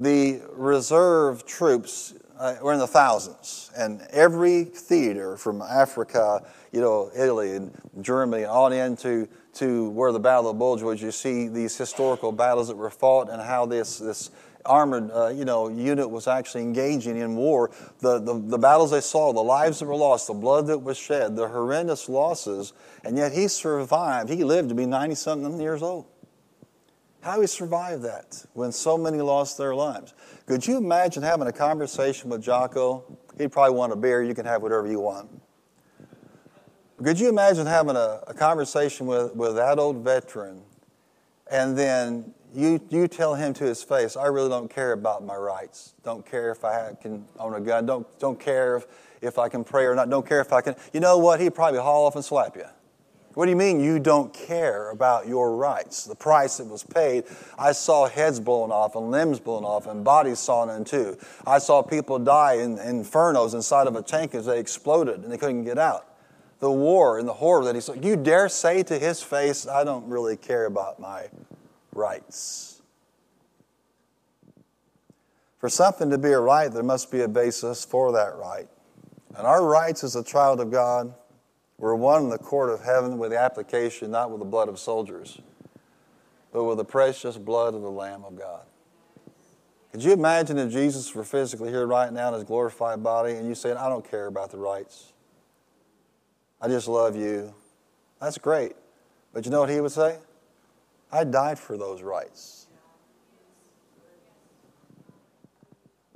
The 0.00 0.40
reserve 0.52 1.44
troops 1.44 2.14
uh, 2.38 2.56
were 2.62 2.72
in 2.72 2.78
the 2.78 2.86
thousands, 2.86 3.70
and 3.76 4.02
every 4.10 4.64
theater 4.64 5.36
from 5.36 5.62
Africa, 5.62 6.44
you 6.72 6.80
know, 6.80 7.10
Italy 7.16 7.56
and 7.56 7.72
Germany, 8.00 8.44
on 8.44 8.72
into 8.72 9.28
to 9.54 9.90
where 9.90 10.12
the 10.12 10.20
Battle 10.20 10.50
of 10.50 10.58
Bulge 10.58 10.82
was, 10.82 11.00
you 11.00 11.10
see 11.10 11.48
these 11.48 11.76
historical 11.76 12.30
battles 12.32 12.68
that 12.68 12.76
were 12.76 12.90
fought 12.90 13.30
and 13.30 13.40
how 13.40 13.66
this 13.66 13.98
this 13.98 14.30
armored 14.66 15.10
uh, 15.12 15.28
you 15.28 15.44
know 15.44 15.68
unit 15.68 16.10
was 16.10 16.26
actually 16.26 16.62
engaging 16.62 17.16
in 17.16 17.36
war. 17.36 17.70
The, 18.00 18.18
the 18.18 18.34
the 18.34 18.58
battles 18.58 18.90
they 18.90 19.00
saw, 19.00 19.32
the 19.32 19.40
lives 19.40 19.78
that 19.78 19.86
were 19.86 19.96
lost, 19.96 20.26
the 20.26 20.34
blood 20.34 20.66
that 20.66 20.78
was 20.78 20.98
shed, 20.98 21.36
the 21.36 21.48
horrendous 21.48 22.08
losses, 22.08 22.72
and 23.04 23.16
yet 23.16 23.32
he 23.32 23.48
survived. 23.48 24.28
He 24.28 24.44
lived 24.44 24.68
to 24.68 24.74
be 24.74 24.86
ninety 24.86 25.14
something 25.14 25.60
years 25.60 25.82
old. 25.82 26.06
How 27.26 27.40
he 27.40 27.46
survived 27.48 28.02
that 28.02 28.44
when 28.52 28.70
so 28.70 28.96
many 28.96 29.20
lost 29.20 29.58
their 29.58 29.74
lives? 29.74 30.14
Could 30.46 30.66
you 30.66 30.76
imagine 30.76 31.22
having 31.22 31.48
a 31.48 31.52
conversation 31.52 32.30
with 32.30 32.42
Jocko? 32.42 33.18
He'd 33.36 33.52
probably 33.52 33.76
want 33.76 33.92
a 33.92 33.96
beer. 33.96 34.22
You 34.22 34.34
can 34.34 34.46
have 34.46 34.62
whatever 34.62 34.86
you 34.86 35.00
want. 35.00 35.28
Could 37.02 37.20
you 37.20 37.28
imagine 37.28 37.66
having 37.66 37.96
a, 37.96 38.20
a 38.26 38.32
conversation 38.32 39.06
with, 39.06 39.34
with 39.34 39.56
that 39.56 39.78
old 39.78 40.04
veteran 40.04 40.62
and 41.50 41.76
then 41.76 42.32
you, 42.54 42.80
you 42.88 43.06
tell 43.06 43.34
him 43.34 43.52
to 43.54 43.64
his 43.64 43.82
face, 43.82 44.16
I 44.16 44.26
really 44.26 44.48
don't 44.48 44.70
care 44.70 44.92
about 44.92 45.24
my 45.24 45.36
rights. 45.36 45.94
Don't 46.02 46.24
care 46.24 46.50
if 46.50 46.64
I 46.64 46.94
can 47.00 47.26
own 47.38 47.54
a 47.54 47.60
gun. 47.60 47.86
Don't, 47.86 48.06
don't 48.18 48.40
care 48.40 48.76
if, 48.76 48.86
if 49.20 49.38
I 49.38 49.48
can 49.48 49.62
pray 49.62 49.84
or 49.84 49.94
not. 49.94 50.08
Don't 50.08 50.26
care 50.26 50.40
if 50.40 50.52
I 50.52 50.60
can. 50.62 50.74
You 50.92 51.00
know 51.00 51.18
what? 51.18 51.40
He'd 51.40 51.54
probably 51.54 51.80
haul 51.80 52.06
off 52.06 52.16
and 52.16 52.24
slap 52.24 52.56
you. 52.56 52.64
What 53.36 53.44
do 53.44 53.50
you 53.50 53.56
mean 53.56 53.80
you 53.80 53.98
don't 53.98 54.32
care 54.32 54.88
about 54.88 55.28
your 55.28 55.56
rights? 55.56 56.06
The 56.06 56.14
price 56.14 56.56
that 56.56 56.68
was 56.68 56.82
paid. 56.82 57.24
I 57.58 57.72
saw 57.72 58.08
heads 58.08 58.40
blown 58.40 58.72
off 58.72 58.96
and 58.96 59.10
limbs 59.10 59.40
blown 59.40 59.62
off 59.62 59.86
and 59.86 60.02
bodies 60.02 60.38
sawn 60.38 60.70
in 60.70 60.84
two. 60.86 61.18
I 61.46 61.58
saw 61.58 61.82
people 61.82 62.18
die 62.18 62.54
in, 62.54 62.78
in 62.78 63.04
infernos 63.04 63.52
inside 63.52 63.88
of 63.88 63.94
a 63.94 64.00
tank 64.00 64.34
as 64.34 64.46
they 64.46 64.58
exploded 64.58 65.22
and 65.22 65.30
they 65.30 65.36
couldn't 65.36 65.64
get 65.64 65.76
out. 65.76 66.06
The 66.60 66.70
war 66.70 67.18
and 67.18 67.28
the 67.28 67.34
horror 67.34 67.62
that 67.66 67.74
he 67.74 67.82
saw. 67.82 67.92
You 67.92 68.16
dare 68.16 68.48
say 68.48 68.82
to 68.84 68.98
his 68.98 69.22
face, 69.22 69.68
I 69.68 69.84
don't 69.84 70.08
really 70.08 70.38
care 70.38 70.64
about 70.64 70.98
my 70.98 71.26
rights. 71.92 72.80
For 75.58 75.68
something 75.68 76.08
to 76.08 76.16
be 76.16 76.32
a 76.32 76.40
right, 76.40 76.72
there 76.72 76.82
must 76.82 77.10
be 77.10 77.20
a 77.20 77.28
basis 77.28 77.84
for 77.84 78.12
that 78.12 78.34
right. 78.36 78.68
And 79.36 79.46
our 79.46 79.62
rights 79.62 80.04
as 80.04 80.16
a 80.16 80.24
child 80.24 80.58
of 80.58 80.70
God 80.70 81.12
we're 81.78 81.94
won 81.94 82.24
in 82.24 82.28
the 82.30 82.38
court 82.38 82.70
of 82.70 82.82
heaven 82.82 83.18
with 83.18 83.30
the 83.30 83.38
application 83.38 84.10
not 84.10 84.30
with 84.30 84.40
the 84.40 84.46
blood 84.46 84.68
of 84.68 84.78
soldiers, 84.78 85.40
but 86.52 86.64
with 86.64 86.78
the 86.78 86.84
precious 86.84 87.36
blood 87.36 87.74
of 87.74 87.82
the 87.82 87.90
Lamb 87.90 88.24
of 88.24 88.38
God. 88.38 88.62
Could 89.92 90.02
you 90.02 90.12
imagine 90.12 90.58
if 90.58 90.72
Jesus 90.72 91.14
were 91.14 91.24
physically 91.24 91.70
here 91.70 91.86
right 91.86 92.12
now 92.12 92.28
in 92.28 92.34
his 92.34 92.44
glorified 92.44 93.02
body 93.02 93.32
and 93.32 93.48
you 93.48 93.54
said, 93.54 93.76
I 93.76 93.88
don't 93.88 94.08
care 94.08 94.26
about 94.26 94.50
the 94.50 94.58
rights? 94.58 95.12
I 96.60 96.68
just 96.68 96.88
love 96.88 97.16
you. 97.16 97.54
That's 98.20 98.38
great. 98.38 98.72
But 99.32 99.44
you 99.44 99.50
know 99.50 99.60
what 99.60 99.70
he 99.70 99.80
would 99.80 99.92
say? 99.92 100.18
I 101.12 101.24
died 101.24 101.58
for 101.58 101.76
those 101.76 102.02
rights. 102.02 102.66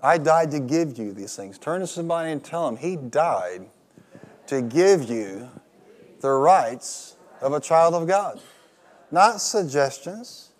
I 0.02 0.16
died 0.18 0.50
to 0.52 0.60
give 0.60 0.98
you 0.98 1.12
these 1.12 1.36
things. 1.36 1.58
Turn 1.58 1.80
to 1.80 1.86
somebody 1.86 2.32
and 2.32 2.42
tell 2.42 2.66
them 2.66 2.78
he 2.78 2.96
died 2.96 3.66
to 4.50 4.60
give 4.60 5.08
you 5.08 5.48
the 6.20 6.30
rights 6.30 7.14
of 7.40 7.52
a 7.52 7.60
child 7.60 7.94
of 7.94 8.08
God. 8.08 8.40
Not 9.12 9.40
suggestions, 9.40 10.50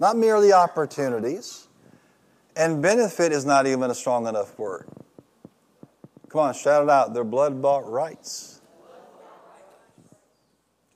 not 0.00 0.16
merely 0.16 0.52
opportunities. 0.52 1.68
And 2.56 2.82
benefit 2.82 3.30
is 3.30 3.44
not 3.44 3.68
even 3.68 3.92
a 3.92 3.94
strong 3.94 4.26
enough 4.26 4.58
word. 4.58 4.88
Come 6.28 6.40
on, 6.40 6.54
shout 6.54 6.82
it 6.82 6.90
out. 6.90 7.14
They're 7.14 7.22
blood 7.22 7.62
bought 7.62 7.88
rights. 7.88 8.60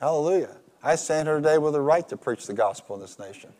Hallelujah. 0.01 0.57
I 0.83 0.97
stand 0.97 1.29
here 1.29 1.37
today 1.37 1.59
with 1.59 1.77
a 1.77 1.81
right 1.81 2.09
to 2.09 2.17
preach 2.17 2.49
the 2.49 2.55
gospel 2.55 2.97
in 2.97 3.03
this 3.03 3.21
nation. 3.21 3.53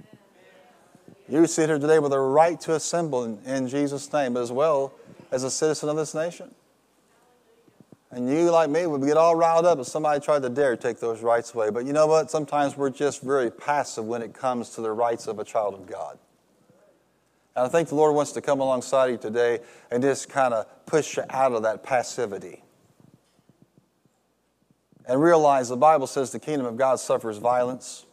You 1.29 1.47
sit 1.47 1.69
here 1.69 1.79
today 1.79 2.01
with 2.01 2.13
a 2.13 2.19
right 2.19 2.61
to 2.63 2.75
assemble 2.75 3.23
in, 3.23 3.39
in 3.47 3.69
Jesus' 3.69 4.13
name 4.13 4.37
as 4.37 4.51
well 4.51 4.93
as 5.31 5.45
a 5.45 5.51
citizen 5.53 5.89
of 5.89 5.95
this 5.95 6.15
nation. 6.15 6.53
And 8.13 8.29
you, 8.29 8.51
like 8.51 8.69
me, 8.69 8.87
would 8.87 9.03
get 9.03 9.17
all 9.17 9.35
riled 9.35 9.65
up 9.65 9.79
if 9.79 9.87
somebody 9.87 10.21
tried 10.21 10.43
to 10.43 10.51
dare 10.51 10.77
take 10.77 11.01
those 11.01 11.23
rights 11.23 11.55
away. 11.55 11.71
But 11.71 11.87
you 11.87 11.95
know 11.95 12.07
what? 12.07 12.31
Sometimes 12.31 12.77
we're 12.77 12.91
just 12.91 13.23
very 13.23 13.51
passive 13.51 14.05
when 14.05 14.21
it 14.21 14.35
comes 14.35 14.69
to 14.71 14.83
the 14.83 14.93
rights 14.93 15.27
of 15.27 15.39
a 15.39 15.45
child 15.45 15.73
of 15.73 15.87
God. 15.87 16.19
And 17.57 17.65
I 17.65 17.69
think 17.69 17.89
the 17.89 17.95
Lord 17.95 18.15
wants 18.15 18.33
to 18.33 18.43
come 18.43 18.61
alongside 18.61 19.07
you 19.07 19.17
today 19.17 19.61
and 19.91 20.03
just 20.03 20.29
kind 20.29 20.53
of 20.53 20.67
push 20.85 21.17
you 21.17 21.25
out 21.31 21.53
of 21.53 21.63
that 21.63 21.83
passivity. 21.83 22.63
And 25.07 25.21
realize 25.21 25.71
the 25.71 25.77
Bible 25.77 26.07
says 26.07 26.33
the 26.33 26.39
kingdom 26.39 26.67
of 26.67 26.77
God 26.77 27.01
suffers 27.01 27.39
violence, 27.39 28.05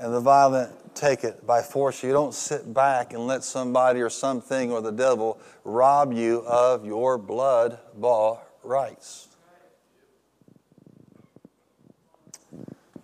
and 0.00 0.14
the 0.14 0.20
violent 0.20 0.72
take 0.94 1.24
it 1.24 1.46
by 1.46 1.60
force. 1.60 2.02
You 2.02 2.12
don't 2.12 2.34
sit 2.34 2.72
back 2.72 3.12
and 3.12 3.26
let 3.26 3.44
somebody 3.44 4.00
or 4.00 4.10
something 4.10 4.72
or 4.72 4.80
the 4.80 4.92
devil 4.92 5.38
rob 5.62 6.12
you 6.12 6.38
of 6.46 6.86
your 6.86 7.18
blood 7.18 7.78
bought 7.94 8.42
rights. 8.64 9.28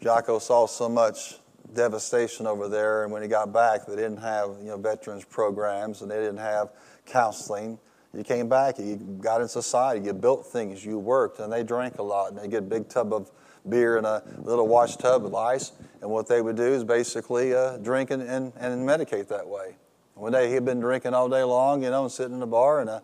Jocko 0.01 0.39
saw 0.39 0.67
so 0.67 0.89
much 0.89 1.37
devastation 1.75 2.47
over 2.47 2.69
there, 2.69 3.05
and 3.05 3.13
when 3.13 3.23
he 3.23 3.29
got 3.29 3.53
back, 3.53 3.87
they 3.87 3.97
didn't 3.97 4.19
have 4.19 4.57
you 4.61 4.69
know 4.69 4.79
veterans 4.79 5.25
programs 5.25 6.03
and 6.03 6.11
they 6.11 6.17
didn't 6.17 6.39
have 6.39 6.71
counseling. 7.07 7.79
You 8.13 8.25
came 8.25 8.49
back, 8.49 8.79
you 8.79 8.97
got 9.21 9.41
in 9.41 9.47
society, 9.47 10.07
you 10.07 10.13
built 10.13 10.47
things, 10.47 10.85
you 10.85 10.99
worked, 10.99 11.39
and 11.39 11.53
they 11.53 11.63
drank 11.63 11.99
a 11.99 12.03
lot, 12.03 12.31
and 12.31 12.39
they 12.39 12.49
get 12.49 12.59
a 12.59 12.63
big 12.63 12.89
tub 12.89 13.13
of 13.13 13.31
beer 13.69 13.99
and 13.99 14.07
a 14.07 14.23
little 14.43 14.67
wash 14.67 14.97
tub 14.97 15.23
with 15.23 15.35
ice, 15.35 15.73
and 16.01 16.11
what 16.11 16.27
they 16.27 16.41
would 16.41 16.57
do 16.57 16.65
is 16.65 16.83
basically 16.83 17.55
uh, 17.55 17.77
drink 17.77 18.11
and, 18.11 18.23
and, 18.23 18.53
and 18.57 18.89
medicate 18.89 19.29
that 19.29 19.47
way. 19.47 19.77
One 20.15 20.33
day 20.33 20.51
he'd 20.51 20.65
been 20.65 20.81
drinking 20.81 21.15
all 21.15 21.29
day 21.29 21.45
long, 21.45 21.85
you 21.85 21.91
know, 21.91 22.03
and 22.03 22.13
sitting 22.13 22.35
in 22.35 22.41
the 22.41 22.47
bar, 22.47 22.81
and 22.81 22.91
a 22.91 23.03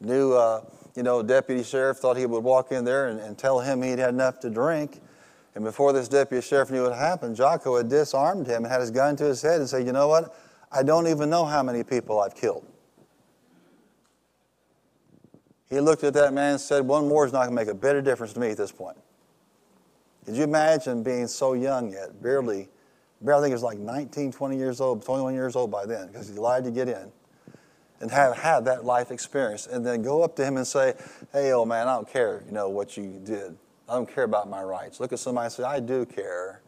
new 0.00 0.32
uh, 0.32 0.62
you 0.96 1.02
know, 1.02 1.22
deputy 1.22 1.62
sheriff 1.62 1.98
thought 1.98 2.16
he 2.16 2.26
would 2.26 2.42
walk 2.42 2.72
in 2.72 2.84
there 2.84 3.08
and, 3.08 3.20
and 3.20 3.36
tell 3.36 3.60
him 3.60 3.82
he'd 3.82 3.98
had 3.98 4.10
enough 4.10 4.40
to 4.40 4.50
drink. 4.50 5.00
And 5.54 5.64
before 5.64 5.92
this 5.92 6.08
deputy 6.08 6.46
sheriff 6.46 6.70
knew 6.70 6.84
what 6.84 6.96
happened, 6.96 7.36
Jocko 7.36 7.76
had 7.76 7.88
disarmed 7.88 8.46
him 8.46 8.64
and 8.64 8.66
had 8.66 8.80
his 8.80 8.90
gun 8.90 9.16
to 9.16 9.24
his 9.24 9.42
head 9.42 9.60
and 9.60 9.68
said, 9.68 9.86
You 9.86 9.92
know 9.92 10.08
what? 10.08 10.34
I 10.72 10.82
don't 10.82 11.06
even 11.06 11.30
know 11.30 11.44
how 11.44 11.62
many 11.62 11.84
people 11.84 12.20
I've 12.20 12.34
killed. 12.34 12.66
He 15.68 15.80
looked 15.80 16.04
at 16.04 16.14
that 16.14 16.32
man 16.32 16.52
and 16.52 16.60
said, 16.60 16.86
One 16.86 17.08
more 17.08 17.26
is 17.26 17.32
not 17.32 17.46
going 17.46 17.56
to 17.56 17.64
make 17.64 17.68
a 17.68 17.74
bit 17.74 17.96
of 17.96 18.04
difference 18.04 18.32
to 18.34 18.40
me 18.40 18.50
at 18.50 18.56
this 18.56 18.72
point. 18.72 18.96
Could 20.24 20.36
you 20.36 20.44
imagine 20.44 21.02
being 21.02 21.26
so 21.26 21.52
young 21.52 21.92
yet, 21.92 22.22
barely, 22.22 22.68
barely 23.20 23.38
I 23.38 23.42
think 23.42 23.50
he 23.50 23.54
was 23.54 23.62
like 23.62 23.78
19, 23.78 24.32
20 24.32 24.56
years 24.56 24.80
old, 24.80 25.04
21 25.04 25.34
years 25.34 25.56
old 25.56 25.70
by 25.70 25.86
then, 25.86 26.08
because 26.08 26.28
he 26.28 26.34
lied 26.34 26.64
to 26.64 26.70
get 26.70 26.88
in 26.88 27.12
and 28.00 28.10
have 28.10 28.36
had 28.36 28.64
that 28.66 28.84
life 28.84 29.10
experience 29.10 29.66
and 29.66 29.84
then 29.84 30.02
go 30.02 30.22
up 30.22 30.36
to 30.36 30.44
him 30.44 30.56
and 30.56 30.66
say, 30.66 30.94
hey, 31.32 31.52
old 31.52 31.68
man, 31.68 31.88
I 31.88 31.94
don't 31.94 32.08
care, 32.08 32.42
you 32.46 32.52
know, 32.52 32.68
what 32.68 32.96
you 32.96 33.20
did. 33.24 33.56
I 33.88 33.94
don't 33.94 34.12
care 34.12 34.24
about 34.24 34.48
my 34.48 34.62
rights. 34.62 35.00
Look 35.00 35.12
at 35.12 35.18
somebody 35.18 35.46
and 35.46 35.52
say, 35.52 35.62
I 35.62 35.80
do 35.80 36.04
care 36.04 36.60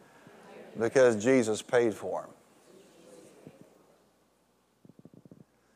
because 0.79 1.21
Jesus 1.21 1.61
paid 1.61 1.93
for 1.93 2.21
them. 2.21 2.31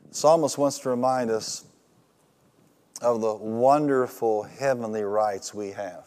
The 0.08 0.14
psalmist 0.14 0.58
wants 0.58 0.78
to 0.80 0.90
remind 0.90 1.30
us 1.30 1.64
of 3.02 3.20
the 3.20 3.34
wonderful 3.34 4.44
heavenly 4.44 5.02
rights 5.02 5.52
we 5.52 5.70
have 5.70 6.06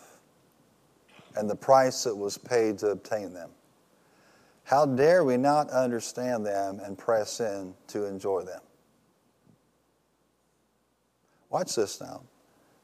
and 1.35 1.49
the 1.49 1.55
price 1.55 2.03
that 2.03 2.15
was 2.15 2.37
paid 2.37 2.79
to 2.79 2.87
obtain 2.87 3.33
them. 3.33 3.51
How 4.63 4.85
dare 4.85 5.23
we 5.23 5.37
not 5.37 5.69
understand 5.69 6.45
them 6.45 6.79
and 6.83 6.97
press 6.97 7.39
in 7.39 7.73
to 7.87 8.05
enjoy 8.05 8.41
them? 8.41 8.61
Watch 11.49 11.75
this 11.75 12.01
now. 12.01 12.23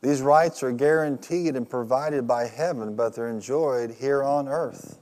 These 0.02 0.22
rights 0.22 0.64
are 0.64 0.72
guaranteed 0.72 1.56
and 1.56 1.70
provided 1.70 2.28
by 2.28 2.48
heaven, 2.48 2.96
but 2.96 3.16
they're 3.16 3.30
enjoyed 3.30 3.92
here 3.92 4.24
on 4.24 4.48
earth. 4.48 5.00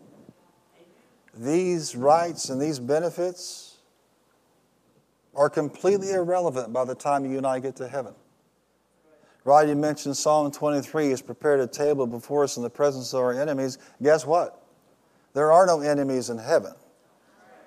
These 1.36 1.96
rights 1.96 2.50
and 2.50 2.62
these 2.62 2.80
benefits 2.80 3.78
are 5.36 5.50
completely 5.50 6.12
irrelevant 6.12 6.74
by 6.74 6.86
the 6.86 6.96
time 6.96 7.26
you 7.26 7.38
and 7.38 7.48
I 7.48 7.60
get 7.60 7.76
to 7.78 7.88
heaven. 7.88 8.14
Right, 9.44 9.68
you 9.68 9.76
mentioned 9.76 10.18
Psalm 10.18 10.52
23 10.52 11.10
He's 11.10 11.22
prepared 11.22 11.60
a 11.62 11.68
table 11.68 12.06
before 12.06 12.44
us 12.44 12.58
in 12.58 12.64
the 12.64 12.70
presence 12.70 13.14
of 13.14 13.22
our 13.22 13.34
enemies. 13.34 13.80
Guess 14.04 14.26
what? 14.26 14.62
There 15.34 15.52
are 15.52 15.66
no 15.66 15.82
enemies 15.82 16.30
in 16.30 16.38
heaven. 16.38 16.74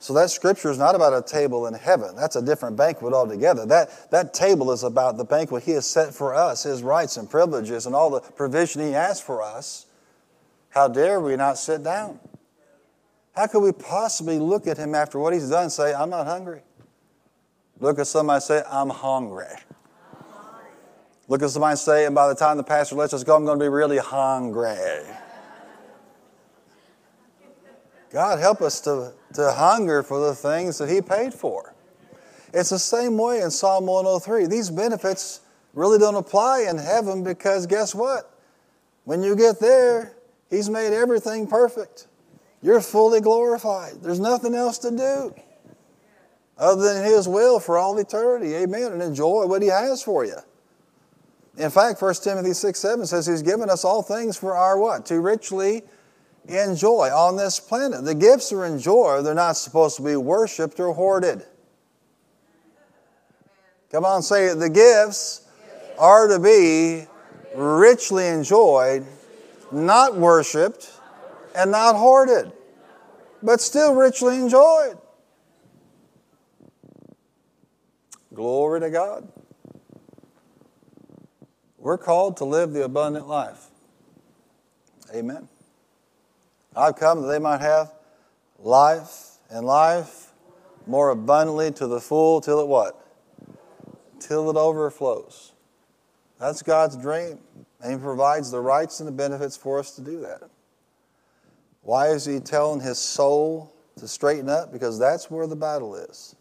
So 0.05 0.13
that 0.13 0.29
scripture 0.29 0.71
is 0.71 0.77
not 0.77 0.95
about 0.95 1.15
a 1.15 1.27
table 1.27 1.67
in 1.67 1.73
heaven. 1.73 2.15
That's 2.15 2.37
a 2.37 2.43
different 2.43 2.77
banquet 2.77 3.15
altogether. 3.15 3.65
That, 3.65 4.11
that 4.11 4.35
table 4.35 4.71
is 4.71 4.83
about 4.83 5.17
the 5.17 5.25
banquet 5.25 5.63
He 5.63 5.71
has 5.71 5.87
set 5.87 6.13
for 6.13 6.35
us, 6.35 6.65
His 6.65 6.83
rights 6.83 7.17
and 7.17 7.31
privileges, 7.31 7.87
and 7.87 7.95
all 7.95 8.11
the 8.11 8.21
provision 8.21 8.83
He 8.83 8.91
has 8.91 9.19
for 9.19 9.41
us. 9.41 9.87
How 10.69 10.89
dare 10.89 11.21
we 11.21 11.37
not 11.37 11.57
sit 11.57 11.83
down? 11.83 12.21
How 13.35 13.47
could 13.47 13.61
we 13.61 13.73
possibly 13.73 14.39
look 14.39 14.67
at 14.67 14.77
Him 14.77 14.95
after 14.95 15.19
what 15.19 15.33
He's 15.33 15.49
done 15.49 15.63
and 15.63 15.73
say, 15.73 15.95
I'm 15.95 16.11
not 16.11 16.27
hungry? 16.27 16.61
Look 17.81 17.99
at 17.99 18.07
somebody 18.07 18.35
and 18.35 18.43
say, 18.43 18.63
I'm 18.71 18.91
hungry. 18.91 19.57
Look 21.29 21.43
at 21.43 21.49
somebody 21.49 21.71
and 21.71 21.79
say, 21.79 22.05
and 22.05 22.15
by 22.15 22.29
the 22.29 22.35
time 22.35 22.59
the 22.59 22.63
pastor 22.63 22.97
lets 22.97 23.15
us 23.15 23.25
go, 23.25 23.37
I'm 23.37 23.47
going 23.47 23.59
to 23.59 23.65
be 23.65 23.71
really 23.71 23.97
hungry. 23.97 24.77
God 28.15 28.39
help 28.39 28.63
us 28.63 28.81
to, 28.83 29.13
to 29.33 29.51
hunger 29.51 30.05
for 30.05 30.21
the 30.21 30.37
things 30.37 30.79
that 30.79 30.89
He 30.89 31.03
paid 31.03 31.35
for. 31.35 31.75
It's 32.53 32.71
the 32.71 32.79
same 32.79 33.19
way 33.19 33.41
in 33.41 33.51
Psalm 33.51 33.87
103. 33.87 34.47
These 34.47 34.71
benefits 34.71 35.41
really 35.73 35.99
don't 35.99 36.15
apply 36.15 36.67
in 36.71 36.79
heaven 36.79 37.25
because 37.25 37.67
guess 37.67 37.93
what? 37.93 38.31
When 39.03 39.25
you 39.25 39.35
get 39.35 39.59
there, 39.59 40.15
He's 40.49 40.71
made 40.71 40.93
everything 40.93 41.49
perfect. 41.49 42.07
You're 42.63 42.81
fully 42.81 43.21
glorified. 43.21 43.95
There's 44.01 44.21
nothing 44.21 44.55
else 44.55 44.79
to 44.79 44.93
do 44.93 45.35
other 46.57 46.95
than 46.95 47.05
His 47.05 47.27
will 47.27 47.59
for 47.59 47.79
all 47.79 47.99
eternity. 47.99 48.55
Amen. 48.55 48.93
And 48.93 49.03
enjoy 49.03 49.47
what 49.47 49.61
He 49.61 49.67
has 49.67 50.05
for 50.05 50.25
you. 50.25 50.39
In 51.59 51.69
fact, 51.69 52.01
1 52.01 52.15
Timothy 52.23 52.53
6 52.53 52.79
7 52.79 53.07
says 53.07 53.27
He's 53.27 53.43
given 53.43 53.69
us 53.69 53.85
all 53.85 54.05
things 54.05 54.37
for 54.37 54.55
our 54.55 54.79
what? 54.79 55.05
To 55.07 55.21
richly 55.21 55.83
enjoy 56.49 57.11
on 57.11 57.37
this 57.37 57.59
planet. 57.61 58.05
The 58.05 58.15
gifts 58.15 58.53
are 58.53 58.65
enjoyed, 58.65 59.25
they're 59.25 59.35
not 59.35 59.57
supposed 59.57 59.97
to 59.97 60.03
be 60.03 60.17
worshiped 60.17 60.79
or 60.81 60.93
hoarded. 60.93 61.45
Come 63.91 64.05
on, 64.05 64.23
say 64.23 64.47
it. 64.47 64.59
The 64.59 64.69
gifts 64.69 65.47
are 65.99 66.27
to 66.27 66.39
be 66.39 67.07
richly 67.55 68.27
enjoyed, 68.27 69.07
not 69.71 70.17
worshiped, 70.17 70.91
and 71.55 71.71
not 71.71 71.95
hoarded, 71.95 72.53
but 73.43 73.61
still 73.61 73.95
richly 73.95 74.37
enjoyed. 74.37 74.99
Glory 78.35 78.81
to 78.81 78.91
God. 78.91 79.29
We're 81.79 81.99
called 81.99 82.39
to 82.39 82.45
live 82.45 82.73
the 82.73 82.85
abundant 82.85 83.29
life. 83.29 83.67
Amen. 85.15 85.49
I've 86.77 86.97
come 86.97 87.23
that 87.23 87.29
they 87.29 87.39
might 87.39 87.61
have 87.61 87.93
life 88.59 89.39
and 89.51 89.67
life 89.67 90.33
more 90.87 91.11
abundantly 91.11 91.71
to 91.73 91.87
the 91.87 92.01
full 92.01 92.41
till 92.41 92.61
it 92.61 92.69
what? 92.69 93.01
Till 94.21 94.51
it 94.51 94.57
overflows. 94.57 95.53
That's 96.39 96.63
God's 96.63 96.97
dream. 96.97 97.39
And 97.81 97.93
He 97.93 97.99
provides 97.99 98.51
the 98.51 98.61
rights 98.61 99.01
and 99.01 99.07
the 99.07 99.13
benefits 99.13 99.57
for 99.57 99.79
us 99.79 99.93
to 99.93 100.03
do 100.03 100.21
that. 100.21 100.43
Why 101.83 102.09
is 102.09 102.25
He 102.25 102.41
telling 102.41 102.81
His 102.81 102.99
soul 102.99 103.73
to 103.97 104.09
straighten 104.09 104.49
up? 104.49 104.73
Because 104.73 104.99
that's 104.99 105.31
where 105.31 105.47
the 105.47 105.57
battle 105.57 105.95
is. 105.95 106.35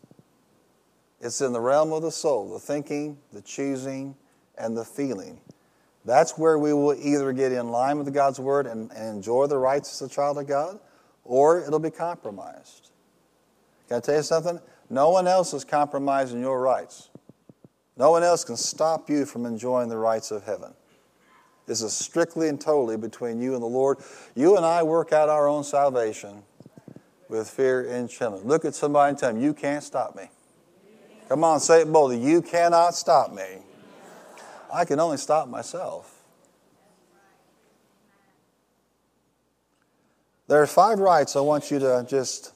It's 1.19 1.41
in 1.41 1.53
the 1.53 1.61
realm 1.61 1.93
of 1.93 2.01
the 2.01 2.11
soul, 2.11 2.51
the 2.51 2.59
thinking, 2.59 3.17
the 3.31 3.41
choosing, 3.41 4.15
and 4.57 4.75
the 4.75 4.83
feeling. 4.83 5.39
That's 6.05 6.37
where 6.37 6.57
we 6.59 6.73
will 6.73 6.95
either 6.95 7.31
get 7.31 7.51
in 7.51 7.69
line 7.69 7.97
with 7.97 8.13
God's 8.13 8.39
word 8.39 8.67
and, 8.67 8.91
and 8.91 9.15
enjoy 9.15 9.47
the 9.47 9.57
rights 9.57 10.01
as 10.01 10.11
a 10.11 10.13
child 10.13 10.37
of 10.37 10.47
God, 10.47 10.79
or 11.23 11.61
it'll 11.61 11.79
be 11.79 11.91
compromised. 11.91 12.89
Can 13.87 13.97
I 13.97 13.99
tell 14.01 14.15
you 14.15 14.23
something? 14.23 14.59
No 14.89 15.09
one 15.09 15.27
else 15.27 15.53
is 15.53 15.63
compromising 15.63 16.41
your 16.41 16.61
rights. 16.61 17.09
No 17.95 18.11
one 18.11 18.23
else 18.23 18.43
can 18.43 18.57
stop 18.57 19.09
you 19.09 19.25
from 19.25 19.45
enjoying 19.45 19.87
the 19.87 19.97
rights 19.97 20.31
of 20.31 20.43
heaven. 20.43 20.73
This 21.65 21.81
is 21.81 21.93
strictly 21.93 22.49
and 22.49 22.59
totally 22.59 22.97
between 22.97 23.39
you 23.39 23.53
and 23.53 23.61
the 23.61 23.67
Lord. 23.67 23.99
You 24.35 24.57
and 24.57 24.65
I 24.65 24.83
work 24.83 25.13
out 25.13 25.29
our 25.29 25.47
own 25.47 25.63
salvation 25.63 26.43
with 27.29 27.49
fear 27.49 27.89
and 27.89 28.09
trembling. 28.09 28.45
Look 28.45 28.65
at 28.65 28.75
somebody 28.75 29.11
and 29.11 29.17
tell 29.17 29.31
them, 29.31 29.41
You 29.41 29.53
can't 29.53 29.83
stop 29.83 30.15
me. 30.15 30.29
Come 31.29 31.43
on, 31.43 31.59
say 31.59 31.81
it 31.81 31.91
boldly. 31.91 32.19
You 32.19 32.41
cannot 32.41 32.95
stop 32.95 33.31
me. 33.33 33.59
I 34.73 34.85
can 34.85 34.99
only 34.99 35.17
stop 35.17 35.47
myself. 35.47 36.23
There 40.47 40.61
are 40.61 40.67
five 40.67 40.99
rights 40.99 41.35
I 41.35 41.39
want 41.41 41.71
you 41.71 41.79
to 41.79 42.05
just 42.07 42.53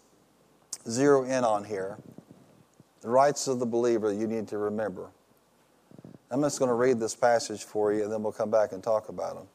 zero 0.89 1.23
in 1.23 1.43
on 1.43 1.63
here. 1.63 1.97
The 3.01 3.09
rights 3.09 3.47
of 3.47 3.59
the 3.59 3.65
believer 3.65 4.11
you 4.11 4.27
need 4.27 4.47
to 4.49 4.57
remember. 4.57 5.09
I'm 6.29 6.41
just 6.41 6.59
going 6.59 6.69
to 6.69 6.75
read 6.75 6.99
this 6.99 7.15
passage 7.15 7.63
for 7.63 7.93
you 7.93 8.03
and 8.03 8.11
then 8.11 8.23
we'll 8.23 8.33
come 8.33 8.51
back 8.51 8.73
and 8.73 8.83
talk 8.83 9.09
about 9.09 9.35
them. 9.35 9.47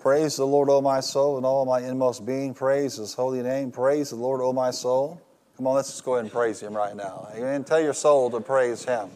Praise 0.00 0.36
the 0.36 0.46
Lord, 0.46 0.70
O 0.70 0.80
my 0.80 1.00
soul, 1.00 1.36
and 1.36 1.44
all 1.44 1.66
my 1.66 1.80
inmost 1.80 2.24
being. 2.24 2.54
Praise 2.54 2.96
his 2.96 3.12
holy 3.14 3.42
name. 3.42 3.72
Praise 3.72 4.10
the 4.10 4.16
Lord, 4.16 4.40
O 4.40 4.52
my 4.52 4.70
soul. 4.70 5.20
Come 5.56 5.66
on, 5.66 5.74
let's 5.74 5.90
just 5.90 6.04
go 6.04 6.14
ahead 6.14 6.24
and 6.24 6.32
praise 6.32 6.60
him 6.60 6.74
right 6.74 6.94
now. 6.94 7.28
And 7.34 7.66
tell 7.66 7.80
your 7.80 7.94
soul 7.94 8.30
to 8.30 8.40
praise 8.40 8.84
him. 8.84 9.10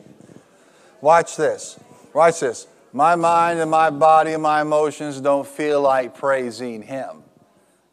Watch 1.00 1.36
this. 1.36 1.78
Watch 2.12 2.40
this. 2.40 2.66
My 2.92 3.14
mind 3.14 3.60
and 3.60 3.70
my 3.70 3.90
body 3.90 4.32
and 4.32 4.42
my 4.42 4.62
emotions 4.62 5.20
don't 5.20 5.46
feel 5.46 5.80
like 5.80 6.16
praising 6.16 6.82
Him. 6.82 7.22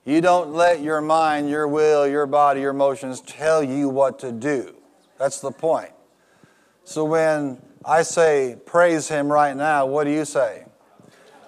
You 0.05 0.21
don't 0.21 0.53
let 0.53 0.81
your 0.81 1.01
mind, 1.01 1.49
your 1.49 1.67
will, 1.67 2.07
your 2.07 2.25
body, 2.25 2.61
your 2.61 2.71
emotions 2.71 3.21
tell 3.21 3.61
you 3.61 3.89
what 3.89 4.19
to 4.19 4.31
do. 4.31 4.75
That's 5.19 5.39
the 5.39 5.51
point. 5.51 5.91
So 6.83 7.03
when 7.03 7.61
I 7.85 8.01
say 8.01 8.55
praise 8.65 9.07
Him 9.07 9.31
right 9.31 9.55
now, 9.55 9.85
what 9.85 10.05
do 10.05 10.11
you 10.11 10.25
say? 10.25 10.65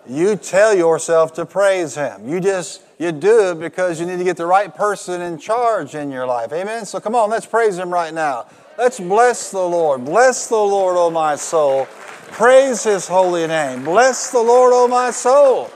You 0.07 0.35
tell 0.35 0.75
yourself 0.75 1.33
to 1.33 1.45
praise 1.45 1.95
Him. 1.95 2.27
You 2.27 2.39
just, 2.39 2.81
you 2.99 3.11
do 3.11 3.51
it 3.51 3.59
because 3.59 3.99
you 3.99 4.05
need 4.05 4.17
to 4.17 4.23
get 4.23 4.37
the 4.37 4.45
right 4.45 4.73
person 4.73 5.21
in 5.21 5.37
charge 5.39 5.95
in 5.95 6.11
your 6.11 6.27
life. 6.27 6.51
Amen? 6.51 6.85
So 6.85 6.99
come 6.99 7.15
on, 7.15 7.29
let's 7.29 7.45
praise 7.45 7.77
Him 7.77 7.91
right 7.91 8.13
now. 8.13 8.47
Let's 8.77 8.99
bless 8.99 9.51
the 9.51 9.59
Lord. 9.59 10.05
Bless 10.05 10.47
the 10.47 10.55
Lord, 10.55 10.97
O 10.97 11.05
oh 11.05 11.09
my 11.09 11.35
soul. 11.35 11.87
Praise 12.31 12.83
his 12.83 13.07
holy 13.07 13.45
name. 13.47 13.83
Bless 13.83 14.31
the 14.31 14.41
Lord, 14.41 14.71
O 14.73 14.87
my 14.87 15.11
soul. 15.11 15.69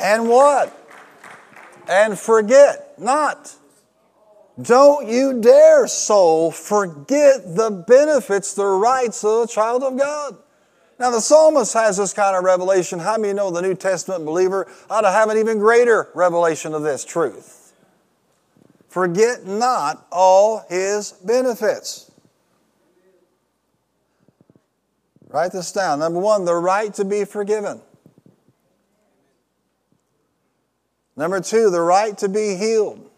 And 0.00 0.28
what? 0.28 0.74
And 1.88 2.18
forget 2.18 2.98
not. 2.98 3.54
Don't 4.60 5.08
you 5.08 5.40
dare, 5.40 5.86
soul, 5.86 6.50
forget 6.50 7.54
the 7.54 7.70
benefits, 7.70 8.54
the 8.54 8.66
rights 8.66 9.24
of 9.24 9.44
a 9.44 9.46
child 9.46 9.84
of 9.84 9.96
God. 9.96 10.36
Now, 10.98 11.12
the 11.12 11.20
psalmist 11.20 11.74
has 11.74 11.96
this 11.96 12.12
kind 12.12 12.36
of 12.36 12.42
revelation. 12.42 12.98
How 12.98 13.16
many 13.18 13.32
know 13.32 13.52
the 13.52 13.62
New 13.62 13.76
Testament 13.76 14.24
believer 14.24 14.66
ought 14.90 15.02
to 15.02 15.12
have 15.12 15.28
an 15.28 15.38
even 15.38 15.58
greater 15.58 16.08
revelation 16.12 16.74
of 16.74 16.82
this 16.82 17.04
truth? 17.04 17.72
Forget 18.88 19.46
not 19.46 20.06
all 20.10 20.64
his 20.68 21.12
benefits. 21.12 22.07
Write 25.28 25.52
this 25.52 25.72
down. 25.72 25.98
Number 25.98 26.18
one, 26.18 26.44
the 26.44 26.54
right 26.54 26.92
to 26.94 27.04
be 27.04 27.24
forgiven. 27.24 27.82
Number 31.16 31.40
two, 31.40 31.70
the 31.70 31.80
right 31.80 32.16
to 32.18 32.28
be 32.28 32.54
healed. 32.54 33.10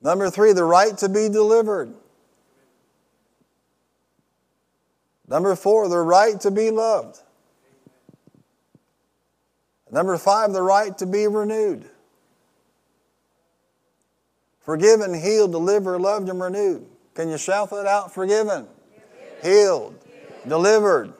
Number 0.00 0.28
three, 0.30 0.52
the 0.52 0.64
right 0.64 0.96
to 0.98 1.08
be 1.08 1.28
delivered. 1.28 1.94
Number 5.28 5.54
four, 5.56 5.88
the 5.88 5.98
right 5.98 6.38
to 6.40 6.50
be 6.50 6.70
loved. 6.70 7.20
Number 9.90 10.18
five, 10.18 10.52
the 10.52 10.62
right 10.62 10.96
to 10.98 11.06
be 11.06 11.26
renewed. 11.26 11.88
Forgiven, 14.60 15.14
healed, 15.14 15.52
delivered, 15.52 16.00
loved, 16.00 16.28
and 16.28 16.40
renewed. 16.40 16.86
Can 17.14 17.28
you 17.28 17.38
shout 17.38 17.70
that 17.70 17.86
out? 17.86 18.12
Forgiven, 18.12 18.66
healed, 19.42 19.94
delivered, 20.46 21.12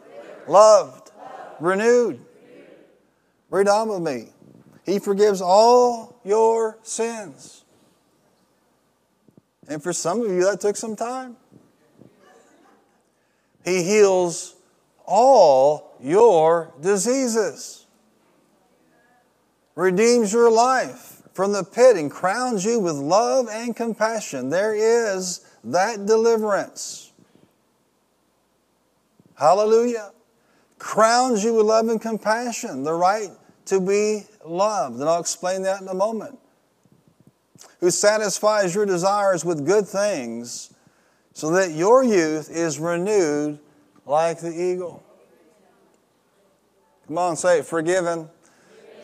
loved, 0.48 1.12
renewed. 1.60 2.20
Read 3.50 3.68
on 3.68 3.88
with 3.88 4.02
me. 4.02 4.30
He 4.84 4.98
forgives 4.98 5.40
all 5.40 6.20
your 6.24 6.78
sins. 6.82 7.64
And 9.68 9.82
for 9.82 9.92
some 9.92 10.20
of 10.20 10.30
you, 10.30 10.44
that 10.44 10.60
took 10.60 10.76
some 10.76 10.96
time. 10.96 11.36
He 13.64 13.82
heals 13.82 14.56
all 15.06 15.96
your 16.00 16.72
diseases, 16.80 17.86
redeems 19.74 20.32
your 20.32 20.50
life 20.50 21.22
from 21.32 21.52
the 21.52 21.64
pit, 21.64 21.96
and 21.96 22.10
crowns 22.10 22.64
you 22.64 22.78
with 22.78 22.94
love 22.94 23.48
and 23.50 23.74
compassion. 23.74 24.50
There 24.50 24.74
is 24.74 25.40
that 25.64 26.06
deliverance. 26.06 27.12
Hallelujah. 29.36 30.12
Crowns 30.78 31.42
you 31.42 31.54
with 31.54 31.66
love 31.66 31.88
and 31.88 32.00
compassion, 32.00 32.84
the 32.84 32.92
right 32.92 33.30
to 33.66 33.80
be 33.80 34.24
loved. 34.44 35.00
And 35.00 35.08
I'll 35.08 35.20
explain 35.20 35.62
that 35.62 35.80
in 35.80 35.88
a 35.88 35.94
moment. 35.94 36.38
Who 37.80 37.90
satisfies 37.90 38.74
your 38.74 38.86
desires 38.86 39.44
with 39.44 39.66
good 39.66 39.86
things 39.86 40.72
so 41.32 41.50
that 41.50 41.72
your 41.72 42.04
youth 42.04 42.50
is 42.50 42.78
renewed 42.78 43.58
like 44.06 44.40
the 44.40 44.50
eagle. 44.50 45.02
Come 47.06 47.18
on, 47.18 47.36
say 47.36 47.58
it. 47.58 47.66
Forgiven, 47.66 48.28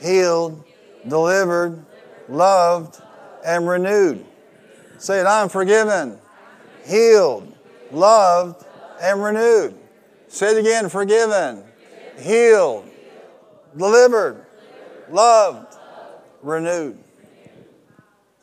healed, 0.01 0.65
delivered, 1.07 1.85
loved, 2.29 3.03
and 3.45 3.69
renewed. 3.69 4.25
Say 4.99 5.21
it. 5.21 5.27
I'm 5.27 5.49
forgiven, 5.49 6.19
healed, 6.91 7.57
loved, 7.91 8.67
and 9.01 9.23
renewed. 9.23 9.75
Say 10.29 10.57
it 10.57 10.59
again. 10.59 10.89
Forgiven, 10.89 11.65
healed, 12.19 12.89
delivered, 13.77 14.45
loved, 15.09 15.77
renewed. 16.43 16.99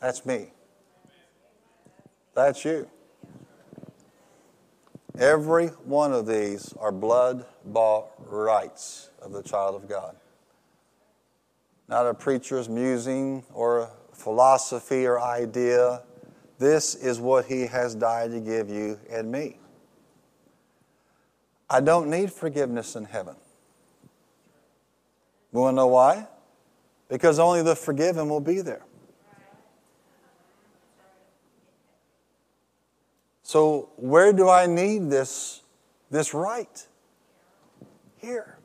That's 0.00 0.24
me. 0.24 0.48
That's 2.34 2.64
you. 2.64 2.88
Every 5.18 5.66
one 5.66 6.12
of 6.12 6.26
these 6.26 6.72
are 6.78 6.92
blood 6.92 7.44
bought 7.64 8.10
rights 8.18 9.10
of 9.20 9.32
the 9.32 9.42
child 9.42 9.74
of 9.74 9.88
God. 9.88 10.14
Not 11.88 12.06
a 12.06 12.14
preacher's 12.14 12.68
musing 12.68 13.42
or 13.52 13.80
a 13.80 13.90
philosophy 14.12 15.06
or 15.06 15.20
idea. 15.20 16.02
This 16.58 16.94
is 16.94 17.20
what 17.20 17.46
he 17.46 17.66
has 17.66 17.94
died 17.94 18.32
to 18.32 18.40
give 18.40 18.68
you 18.68 18.98
and 19.10 19.30
me. 19.30 19.58
I 21.70 21.80
don't 21.80 22.10
need 22.10 22.32
forgiveness 22.32 22.96
in 22.96 23.04
heaven. 23.04 23.36
You 25.52 25.60
want 25.60 25.74
to 25.74 25.76
know 25.76 25.86
why? 25.86 26.26
Because 27.08 27.38
only 27.38 27.62
the 27.62 27.76
forgiven 27.76 28.28
will 28.28 28.40
be 28.40 28.60
there. 28.60 28.84
So, 33.42 33.88
where 33.96 34.32
do 34.32 34.50
I 34.50 34.66
need 34.66 35.08
this, 35.08 35.62
this 36.10 36.34
right? 36.34 36.86
Here. 38.18 38.58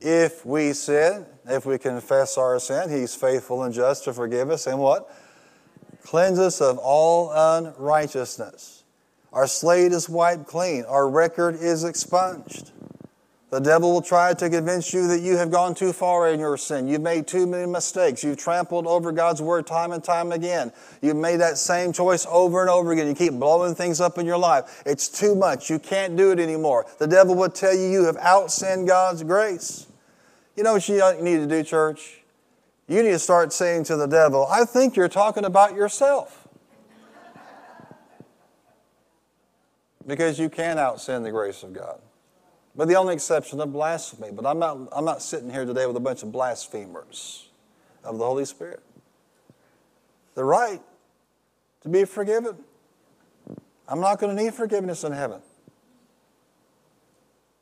If 0.00 0.44
we 0.44 0.72
sin, 0.72 1.26
if 1.46 1.64
we 1.64 1.78
confess 1.78 2.36
our 2.38 2.58
sin, 2.58 2.90
He's 2.90 3.14
faithful 3.14 3.62
and 3.62 3.72
just 3.72 4.04
to 4.04 4.12
forgive 4.12 4.50
us 4.50 4.66
and 4.66 4.80
what? 4.80 5.08
Cleanse 6.02 6.38
us 6.38 6.60
of 6.60 6.78
all 6.78 7.30
unrighteousness. 7.32 8.84
Our 9.32 9.46
slate 9.46 9.92
is 9.92 10.08
wiped 10.08 10.46
clean, 10.46 10.84
our 10.84 11.08
record 11.08 11.56
is 11.56 11.84
expunged. 11.84 12.72
The 13.50 13.60
devil 13.60 13.92
will 13.92 14.02
try 14.02 14.34
to 14.34 14.50
convince 14.50 14.92
you 14.92 15.06
that 15.08 15.20
you 15.20 15.38
have 15.38 15.50
gone 15.50 15.74
too 15.74 15.94
far 15.94 16.28
in 16.28 16.38
your 16.38 16.58
sin. 16.58 16.86
You've 16.86 17.00
made 17.00 17.26
too 17.26 17.46
many 17.46 17.66
mistakes. 17.66 18.22
You've 18.22 18.36
trampled 18.36 18.86
over 18.86 19.10
God's 19.10 19.40
word 19.40 19.66
time 19.66 19.92
and 19.92 20.04
time 20.04 20.32
again. 20.32 20.70
You've 21.00 21.16
made 21.16 21.40
that 21.40 21.56
same 21.56 21.94
choice 21.94 22.26
over 22.28 22.60
and 22.60 22.68
over 22.68 22.92
again. 22.92 23.06
You 23.06 23.14
keep 23.14 23.32
blowing 23.32 23.74
things 23.74 24.02
up 24.02 24.18
in 24.18 24.26
your 24.26 24.36
life. 24.36 24.82
It's 24.84 25.08
too 25.08 25.34
much. 25.34 25.70
You 25.70 25.78
can't 25.78 26.14
do 26.14 26.30
it 26.30 26.38
anymore. 26.38 26.84
The 26.98 27.06
devil 27.06 27.34
will 27.34 27.48
tell 27.48 27.74
you 27.74 27.88
you 27.88 28.04
have 28.04 28.18
outsinned 28.18 28.86
God's 28.86 29.22
grace. 29.22 29.86
You 30.54 30.62
know 30.62 30.74
what 30.74 30.86
you 30.86 30.96
need 31.22 31.36
to 31.38 31.46
do, 31.46 31.62
church? 31.62 32.17
You 32.88 33.02
need 33.02 33.10
to 33.10 33.18
start 33.18 33.52
saying 33.52 33.84
to 33.84 33.96
the 33.96 34.06
devil, 34.06 34.46
I 34.50 34.64
think 34.64 34.96
you're 34.96 35.08
talking 35.08 35.44
about 35.44 35.74
yourself. 35.74 36.48
because 40.08 40.38
you 40.40 40.48
can 40.48 40.78
outsin 40.78 41.22
the 41.22 41.30
grace 41.30 41.62
of 41.62 41.74
God. 41.74 42.00
But 42.74 42.88
the 42.88 42.96
only 42.96 43.14
exception 43.14 43.60
of 43.60 43.72
blasphemy. 43.72 44.30
But 44.32 44.46
I'm 44.46 44.58
not, 44.58 44.78
I'm 44.90 45.04
not 45.04 45.20
sitting 45.20 45.50
here 45.50 45.64
today 45.64 45.86
with 45.86 45.96
a 45.96 46.00
bunch 46.00 46.22
of 46.22 46.32
blasphemers 46.32 47.48
of 48.02 48.18
the 48.18 48.24
Holy 48.24 48.46
Spirit. 48.46 48.82
The 50.34 50.44
right 50.44 50.80
to 51.82 51.88
be 51.88 52.04
forgiven. 52.04 52.56
I'm 53.86 54.00
not 54.00 54.18
going 54.18 54.34
to 54.34 54.42
need 54.42 54.54
forgiveness 54.54 55.04
in 55.04 55.12
heaven. 55.12 55.40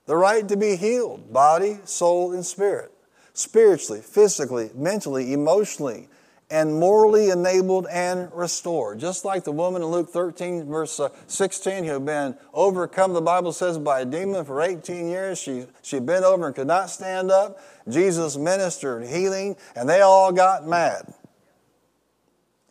The 0.07 0.17
right 0.17 0.47
to 0.47 0.57
be 0.57 0.77
healed, 0.77 1.33
body, 1.33 1.79
soul, 1.85 2.33
and 2.33 2.47
spirit. 2.47 2.93
Spiritually, 3.37 4.01
physically, 4.01 4.71
mentally, 4.75 5.35
emotionally, 5.35 6.09
and 6.51 6.73
morally 6.81 7.29
enabled 7.29 7.87
and 7.91 8.33
restored. 8.33 8.99
Just 8.99 9.27
like 9.27 9.45
the 9.45 9.53
woman 9.53 9.83
in 9.83 9.89
Luke 9.89 10.09
13, 10.09 10.65
verse 10.65 10.99
uh, 10.99 11.11
16, 11.27 11.85
who 11.85 11.93
had 11.93 12.07
been 12.07 12.35
overcome, 12.55 13.13
the 13.13 13.21
Bible 13.21 13.53
says, 13.53 13.77
by 13.77 14.01
a 14.01 14.05
demon 14.07 14.43
for 14.47 14.63
18 14.63 15.07
years. 15.07 15.39
She, 15.39 15.67
she'd 15.83 16.07
been 16.07 16.25
over 16.25 16.47
and 16.47 16.57
could 16.57 16.67
not 16.67 16.89
stand 16.89 17.31
up. 17.31 17.61
Jesus 17.91 18.39
ministered 18.39 19.07
healing, 19.07 19.57
and 19.75 19.87
they 19.87 20.01
all 20.01 20.33
got 20.33 20.67
mad. 20.67 21.13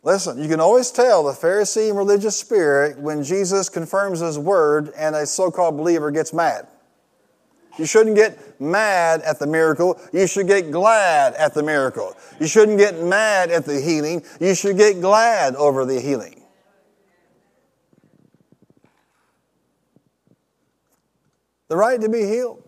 Listen, 0.02 0.42
you 0.42 0.48
can 0.48 0.58
always 0.58 0.90
tell 0.90 1.22
the 1.22 1.32
Pharisee 1.32 1.90
and 1.90 1.96
religious 1.96 2.36
spirit 2.36 2.98
when 2.98 3.22
Jesus 3.22 3.68
confirms 3.68 4.18
his 4.18 4.36
word 4.36 4.92
and 4.96 5.14
a 5.14 5.26
so 5.26 5.48
called 5.52 5.76
believer 5.76 6.10
gets 6.10 6.32
mad. 6.32 6.66
You 7.78 7.84
shouldn't 7.84 8.16
get 8.16 8.60
mad 8.60 9.20
at 9.22 9.38
the 9.38 9.46
miracle. 9.46 10.00
You 10.12 10.26
should 10.26 10.46
get 10.46 10.70
glad 10.70 11.34
at 11.34 11.54
the 11.54 11.62
miracle. 11.62 12.16
You 12.40 12.46
shouldn't 12.46 12.78
get 12.78 13.02
mad 13.02 13.50
at 13.50 13.64
the 13.64 13.80
healing. 13.80 14.24
You 14.40 14.54
should 14.54 14.76
get 14.76 15.00
glad 15.00 15.54
over 15.56 15.84
the 15.84 16.00
healing. 16.00 16.42
The 21.68 21.76
right 21.76 22.00
to 22.00 22.08
be 22.08 22.22
healed. 22.22 22.62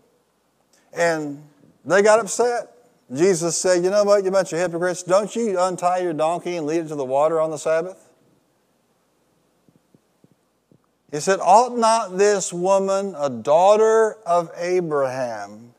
And 0.93 1.43
they 1.85 2.01
got 2.01 2.19
upset. 2.19 2.71
Jesus 3.13 3.57
said, 3.57 3.83
You 3.83 3.89
know 3.89 4.03
what, 4.03 4.23
you 4.23 4.31
bunch 4.31 4.53
of 4.53 4.59
hypocrites, 4.59 5.01
don't 5.03 5.35
you 5.35 5.59
untie 5.59 5.99
your 5.99 6.13
donkey 6.13 6.57
and 6.57 6.67
lead 6.67 6.81
it 6.81 6.87
to 6.89 6.95
the 6.95 7.05
water 7.05 7.39
on 7.39 7.49
the 7.49 7.57
Sabbath? 7.57 8.08
He 11.11 11.19
said, 11.19 11.39
Ought 11.41 11.77
not 11.77 12.17
this 12.17 12.53
woman, 12.53 13.15
a 13.17 13.29
daughter 13.29 14.17
of 14.25 14.51
Abraham, 14.55 15.73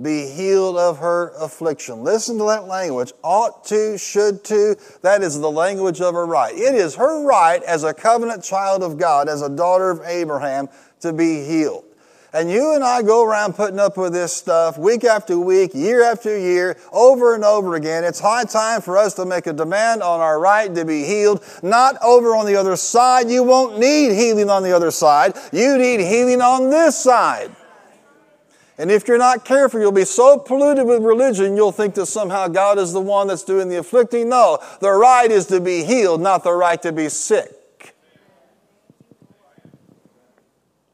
be 0.00 0.28
healed 0.28 0.76
of 0.76 0.98
her 0.98 1.32
affliction? 1.38 2.02
Listen 2.02 2.38
to 2.38 2.44
that 2.44 2.66
language. 2.66 3.12
Ought 3.22 3.64
to, 3.66 3.96
should 3.96 4.42
to. 4.44 4.76
That 5.02 5.22
is 5.22 5.38
the 5.40 5.50
language 5.50 6.00
of 6.00 6.14
her 6.14 6.26
right. 6.26 6.54
It 6.54 6.74
is 6.74 6.96
her 6.96 7.24
right 7.24 7.62
as 7.62 7.84
a 7.84 7.94
covenant 7.94 8.42
child 8.42 8.82
of 8.82 8.98
God, 8.98 9.28
as 9.28 9.42
a 9.42 9.48
daughter 9.48 9.90
of 9.90 10.02
Abraham, 10.04 10.68
to 11.00 11.12
be 11.12 11.44
healed. 11.44 11.84
And 12.32 12.50
you 12.50 12.74
and 12.74 12.84
I 12.84 13.00
go 13.02 13.24
around 13.24 13.54
putting 13.54 13.78
up 13.78 13.96
with 13.96 14.12
this 14.12 14.34
stuff 14.34 14.76
week 14.76 15.02
after 15.02 15.38
week, 15.38 15.70
year 15.74 16.02
after 16.02 16.36
year, 16.38 16.76
over 16.92 17.34
and 17.34 17.42
over 17.42 17.74
again. 17.74 18.04
It's 18.04 18.20
high 18.20 18.44
time 18.44 18.82
for 18.82 18.98
us 18.98 19.14
to 19.14 19.24
make 19.24 19.46
a 19.46 19.52
demand 19.54 20.02
on 20.02 20.20
our 20.20 20.38
right 20.38 20.74
to 20.74 20.84
be 20.84 21.04
healed, 21.04 21.42
not 21.62 21.96
over 22.02 22.36
on 22.36 22.44
the 22.44 22.56
other 22.56 22.76
side. 22.76 23.30
You 23.30 23.44
won't 23.44 23.78
need 23.78 24.12
healing 24.12 24.50
on 24.50 24.62
the 24.62 24.72
other 24.72 24.90
side. 24.90 25.36
You 25.52 25.78
need 25.78 26.00
healing 26.00 26.42
on 26.42 26.68
this 26.68 26.98
side. 26.98 27.50
And 28.76 28.90
if 28.90 29.08
you're 29.08 29.18
not 29.18 29.46
careful, 29.46 29.80
you'll 29.80 29.90
be 29.90 30.04
so 30.04 30.38
polluted 30.38 30.86
with 30.86 31.02
religion, 31.02 31.56
you'll 31.56 31.72
think 31.72 31.94
that 31.94 32.06
somehow 32.06 32.46
God 32.46 32.78
is 32.78 32.92
the 32.92 33.00
one 33.00 33.26
that's 33.26 33.42
doing 33.42 33.68
the 33.68 33.78
afflicting. 33.78 34.28
No, 34.28 34.58
the 34.80 34.92
right 34.92 35.30
is 35.30 35.46
to 35.46 35.60
be 35.60 35.82
healed, 35.82 36.20
not 36.20 36.44
the 36.44 36.52
right 36.52 36.80
to 36.82 36.92
be 36.92 37.08
sick. 37.08 37.57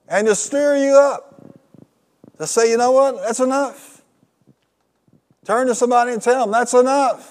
And 0.09 0.27
to 0.27 0.35
stir 0.35 0.77
you 0.77 0.95
up. 0.95 1.31
To 2.39 2.47
say, 2.47 2.71
you 2.71 2.77
know 2.77 2.93
what, 2.93 3.23
that's 3.23 3.41
enough. 3.41 4.03
Turn 5.45 5.67
to 5.67 5.75
somebody 5.75 6.13
and 6.13 6.23
tell 6.23 6.43
them, 6.43 6.51
that's 6.51 6.75
enough. 6.75 7.31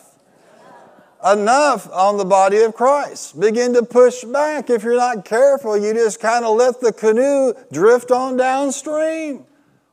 Enough 1.25 1.89
on 1.91 2.17
the 2.17 2.25
body 2.25 2.57
of 2.57 2.73
Christ. 2.73 3.39
Begin 3.39 3.73
to 3.73 3.83
push 3.83 4.23
back. 4.23 4.69
If 4.69 4.83
you're 4.83 4.97
not 4.97 5.25
careful, 5.25 5.77
you 5.77 5.93
just 5.93 6.19
kind 6.19 6.43
of 6.45 6.57
let 6.57 6.79
the 6.81 6.91
canoe 6.91 7.53
drift 7.71 8.11
on 8.11 8.37
downstream. 8.37 9.45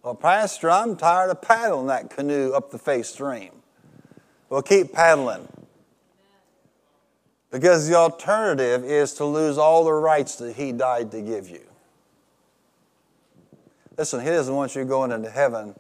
Well, 0.03 0.15
Pastor, 0.15 0.71
I'm 0.71 0.97
tired 0.97 1.31
of 1.31 1.41
paddling 1.41 1.87
that 1.87 2.11
canoe 2.11 2.53
up 2.53 2.71
the 2.71 2.79
face 2.79 3.09
stream. 3.09 3.51
Well, 4.49 4.63
keep 4.63 4.93
paddling. 4.93 5.47
Because 7.51 7.89
the 7.89 7.95
alternative 7.95 8.85
is 8.85 9.15
to 9.15 9.25
lose 9.25 9.59
all 9.59 9.85
the 9.85 9.93
rights 9.93 10.37
that 10.37 10.57
He 10.57 10.73
died 10.73 11.11
to 11.13 11.21
give 11.21 11.49
you. 11.49 11.70
Listen, 14.01 14.21
He 14.21 14.31
doesn't 14.31 14.55
want 14.55 14.75
you 14.75 14.87
going 14.87 15.13
into 15.13 15.29
heaven 15.29 15.75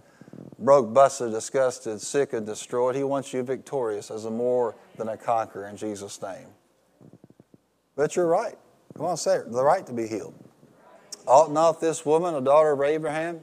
broke, 0.58 0.92
busted, 0.92 1.30
disgusted, 1.30 2.02
sick, 2.02 2.34
and 2.34 2.44
destroyed. 2.44 2.94
He 2.94 3.02
wants 3.02 3.32
you 3.32 3.42
victorious 3.42 4.10
as 4.10 4.26
a 4.26 4.30
more 4.30 4.76
than 4.98 5.08
a 5.08 5.16
conqueror 5.16 5.66
in 5.66 5.78
Jesus' 5.78 6.20
name. 6.20 6.48
But 7.96 8.16
you're 8.16 8.26
right. 8.26 8.58
Come 8.94 9.06
on, 9.06 9.16
say 9.16 9.36
it. 9.36 9.50
The 9.50 9.64
right 9.64 9.86
to 9.86 9.94
be 9.94 10.06
healed. 10.06 10.34
Ought 11.26 11.50
not 11.50 11.80
this 11.80 12.04
woman, 12.04 12.34
a 12.34 12.42
daughter 12.42 12.72
of 12.72 12.82
Abraham, 12.82 13.40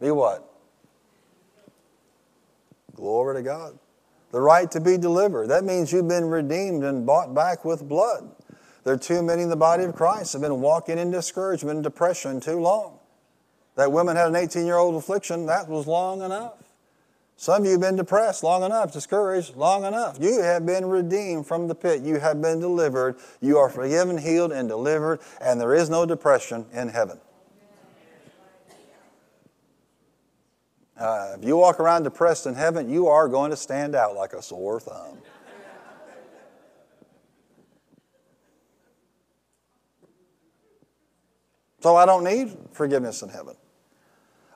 be 0.00 0.10
what? 0.10 0.50
Glory 2.94 3.34
to 3.34 3.42
God. 3.42 3.78
The 4.32 4.40
right 4.40 4.70
to 4.70 4.80
be 4.80 4.96
delivered. 4.96 5.48
That 5.48 5.64
means 5.64 5.92
you've 5.92 6.08
been 6.08 6.30
redeemed 6.30 6.82
and 6.82 7.04
bought 7.04 7.34
back 7.34 7.62
with 7.66 7.86
blood. 7.86 8.30
There 8.84 8.94
are 8.94 8.98
too 8.98 9.22
many 9.22 9.42
in 9.42 9.50
the 9.50 9.56
body 9.56 9.84
of 9.84 9.94
Christ 9.94 10.32
have 10.32 10.40
been 10.40 10.62
walking 10.62 10.96
in 10.96 11.10
discouragement 11.10 11.76
and 11.76 11.84
depression 11.84 12.40
too 12.40 12.58
long. 12.58 12.93
That 13.76 13.90
woman 13.90 14.16
had 14.16 14.28
an 14.28 14.36
18 14.36 14.66
year 14.66 14.76
old 14.76 14.94
affliction, 14.94 15.46
that 15.46 15.68
was 15.68 15.86
long 15.86 16.22
enough. 16.22 16.54
Some 17.36 17.62
of 17.62 17.66
you 17.66 17.72
have 17.72 17.80
been 17.80 17.96
depressed 17.96 18.44
long 18.44 18.62
enough, 18.62 18.92
discouraged 18.92 19.56
long 19.56 19.84
enough. 19.84 20.18
You 20.20 20.40
have 20.40 20.64
been 20.64 20.86
redeemed 20.86 21.46
from 21.46 21.66
the 21.66 21.74
pit. 21.74 22.00
You 22.02 22.20
have 22.20 22.40
been 22.40 22.60
delivered. 22.60 23.16
You 23.40 23.58
are 23.58 23.68
forgiven, 23.68 24.18
healed, 24.18 24.52
and 24.52 24.68
delivered, 24.68 25.20
and 25.40 25.60
there 25.60 25.74
is 25.74 25.90
no 25.90 26.06
depression 26.06 26.66
in 26.72 26.88
heaven. 26.88 27.18
Uh, 30.96 31.34
if 31.36 31.44
you 31.44 31.56
walk 31.56 31.80
around 31.80 32.04
depressed 32.04 32.46
in 32.46 32.54
heaven, 32.54 32.88
you 32.88 33.08
are 33.08 33.28
going 33.28 33.50
to 33.50 33.56
stand 33.56 33.96
out 33.96 34.14
like 34.14 34.32
a 34.32 34.40
sore 34.40 34.78
thumb. 34.78 35.18
So 41.80 41.96
I 41.96 42.06
don't 42.06 42.24
need 42.24 42.56
forgiveness 42.72 43.20
in 43.22 43.28
heaven. 43.28 43.56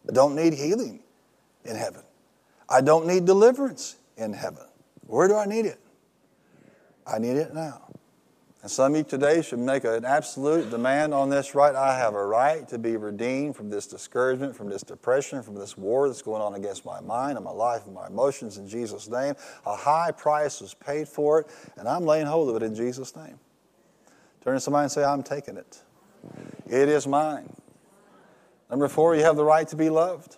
I 0.08 0.12
don't 0.12 0.34
need 0.34 0.54
healing 0.54 1.00
in 1.64 1.76
heaven. 1.76 2.02
I 2.68 2.80
don't 2.80 3.06
need 3.06 3.24
deliverance 3.24 3.96
in 4.16 4.32
heaven. 4.32 4.64
Where 5.06 5.28
do 5.28 5.36
I 5.36 5.46
need 5.46 5.66
it? 5.66 5.80
I 7.06 7.18
need 7.18 7.36
it 7.36 7.54
now. 7.54 7.88
And 8.60 8.70
some 8.70 8.92
of 8.92 8.98
you 8.98 9.04
today 9.04 9.40
should 9.40 9.60
make 9.60 9.84
an 9.84 10.04
absolute 10.04 10.68
demand 10.68 11.14
on 11.14 11.30
this 11.30 11.54
right. 11.54 11.74
I 11.74 11.96
have 11.96 12.14
a 12.14 12.26
right 12.26 12.66
to 12.68 12.78
be 12.78 12.96
redeemed 12.96 13.54
from 13.54 13.70
this 13.70 13.86
discouragement, 13.86 14.56
from 14.56 14.68
this 14.68 14.82
depression, 14.82 15.42
from 15.42 15.54
this 15.54 15.78
war 15.78 16.08
that's 16.08 16.22
going 16.22 16.42
on 16.42 16.54
against 16.54 16.84
my 16.84 17.00
mind 17.00 17.36
and 17.36 17.44
my 17.44 17.52
life 17.52 17.86
and 17.86 17.94
my 17.94 18.08
emotions 18.08 18.58
in 18.58 18.68
Jesus' 18.68 19.08
name. 19.08 19.34
A 19.64 19.76
high 19.76 20.10
price 20.10 20.60
was 20.60 20.74
paid 20.74 21.06
for 21.06 21.40
it, 21.40 21.46
and 21.76 21.86
I'm 21.88 22.04
laying 22.04 22.26
hold 22.26 22.50
of 22.50 22.56
it 22.60 22.64
in 22.64 22.74
Jesus' 22.74 23.14
name. 23.14 23.38
Turn 24.42 24.54
to 24.54 24.60
somebody 24.60 24.84
and 24.84 24.92
say, 24.92 25.04
I'm 25.04 25.22
taking 25.22 25.56
it. 25.56 25.80
It 26.66 26.88
is 26.88 27.06
mine. 27.06 27.48
Number 28.70 28.88
four, 28.88 29.16
you 29.16 29.22
have 29.22 29.36
the 29.36 29.44
right 29.44 29.66
to 29.68 29.76
be 29.76 29.88
loved. 29.88 30.36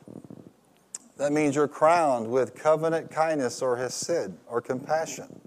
That 1.17 1.33
means 1.33 1.55
you're 1.55 1.69
crowned 1.69 2.31
with 2.31 2.55
covenant 2.55 3.11
kindness 3.11 3.61
or 3.61 3.77
hesed 3.77 4.33
or 4.49 4.61
compassion. 4.61 5.41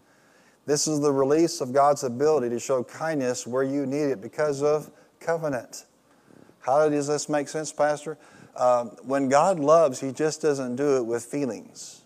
This 0.66 0.88
is 0.88 1.02
the 1.02 1.12
release 1.12 1.62
of 1.62 1.74
God's 1.74 2.04
ability 2.04 2.50
to 2.50 2.60
show 2.60 2.84
kindness 2.84 3.48
where 3.48 3.64
you 3.64 3.86
need 3.86 4.12
it 4.12 4.22
because 4.22 4.62
of 4.62 4.92
covenant. 5.20 5.86
How 6.60 6.88
does 6.88 7.08
this 7.08 7.28
make 7.28 7.50
sense, 7.50 7.74
Pastor? 7.74 8.18
Um, 8.56 8.90
when 9.04 9.30
God 9.30 9.60
loves, 9.60 10.00
He 10.00 10.12
just 10.12 10.42
doesn't 10.42 10.76
do 10.76 10.98
it 10.98 11.06
with 11.06 11.26
feelings. 11.26 12.02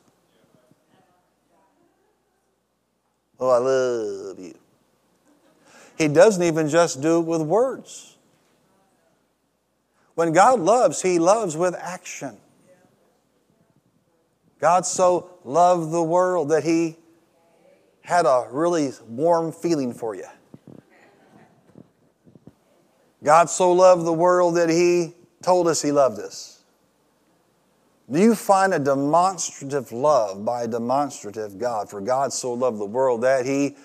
Oh, 3.40 3.50
I 3.50 3.58
love 3.58 4.40
you. 4.40 4.58
He 5.98 6.08
doesn't 6.08 6.42
even 6.42 6.70
just 6.70 7.02
do 7.02 7.20
it 7.20 7.26
with 7.26 7.42
words. 7.42 8.16
When 10.17 10.32
God 10.32 10.60
loves, 10.62 11.03
He 11.03 11.19
loves 11.19 11.56
with 11.56 11.75
action. 11.75 12.38
God 14.60 14.84
so 14.84 15.30
loved 15.43 15.91
the 15.91 16.01
world 16.01 16.49
that 16.49 16.63
He 16.63 16.97
had 18.01 18.25
a 18.25 18.47
really 18.49 18.93
warm 19.08 19.51
feeling 19.51 19.93
for 19.93 20.15
you. 20.15 20.25
God 23.23 23.47
so 23.51 23.71
loved 23.71 24.08
the 24.08 24.13
world 24.13 24.58
that 24.58 24.69
He 24.69 25.13
told 25.43 25.67
us 25.67 25.84
He 25.84 25.91
loved 25.91 26.17
us. 26.19 26.63
Do 28.12 28.19
you 28.19 28.34
find 28.34 28.73
a 28.73 28.80
demonstrative 28.80 29.91
love 29.91 30.43
by 30.43 30.63
a 30.63 30.67
demonstrative 30.67 31.60
God? 31.60 31.91
For 31.91 32.01
God 32.01 32.34
so 32.34 32.53
loved 32.53 32.80
the 32.80 32.86
world 32.86 33.21
that 33.21 33.45
He 33.45 33.75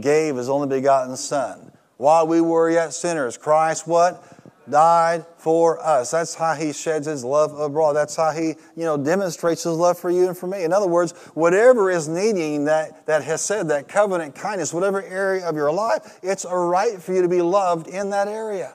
gave 0.00 0.34
His 0.34 0.48
only 0.48 0.66
begotten 0.66 1.16
Son. 1.16 1.70
While 1.96 2.26
we 2.26 2.40
were 2.40 2.70
yet 2.70 2.92
sinners, 2.92 3.38
Christ 3.38 3.86
what? 3.86 4.35
Died 4.68 5.24
for 5.38 5.78
us. 5.84 6.10
That's 6.10 6.34
how 6.34 6.54
he 6.54 6.72
sheds 6.72 7.06
his 7.06 7.24
love 7.24 7.58
abroad. 7.58 7.92
That's 7.92 8.16
how 8.16 8.32
he, 8.32 8.48
you 8.74 8.84
know, 8.84 8.96
demonstrates 8.96 9.62
his 9.62 9.74
love 9.74 9.98
for 9.98 10.10
you 10.10 10.26
and 10.26 10.36
for 10.36 10.46
me. 10.46 10.64
In 10.64 10.72
other 10.72 10.88
words, 10.88 11.12
whatever 11.34 11.90
is 11.90 12.08
needing 12.08 12.64
that, 12.64 13.06
that 13.06 13.22
hesed 13.22 13.68
that 13.68 13.86
covenant 13.88 14.34
kindness, 14.34 14.74
whatever 14.74 15.02
area 15.02 15.48
of 15.48 15.54
your 15.54 15.72
life, 15.72 16.18
it's 16.22 16.44
a 16.44 16.56
right 16.56 17.00
for 17.00 17.14
you 17.14 17.22
to 17.22 17.28
be 17.28 17.42
loved 17.42 17.86
in 17.86 18.10
that 18.10 18.28
area. 18.28 18.74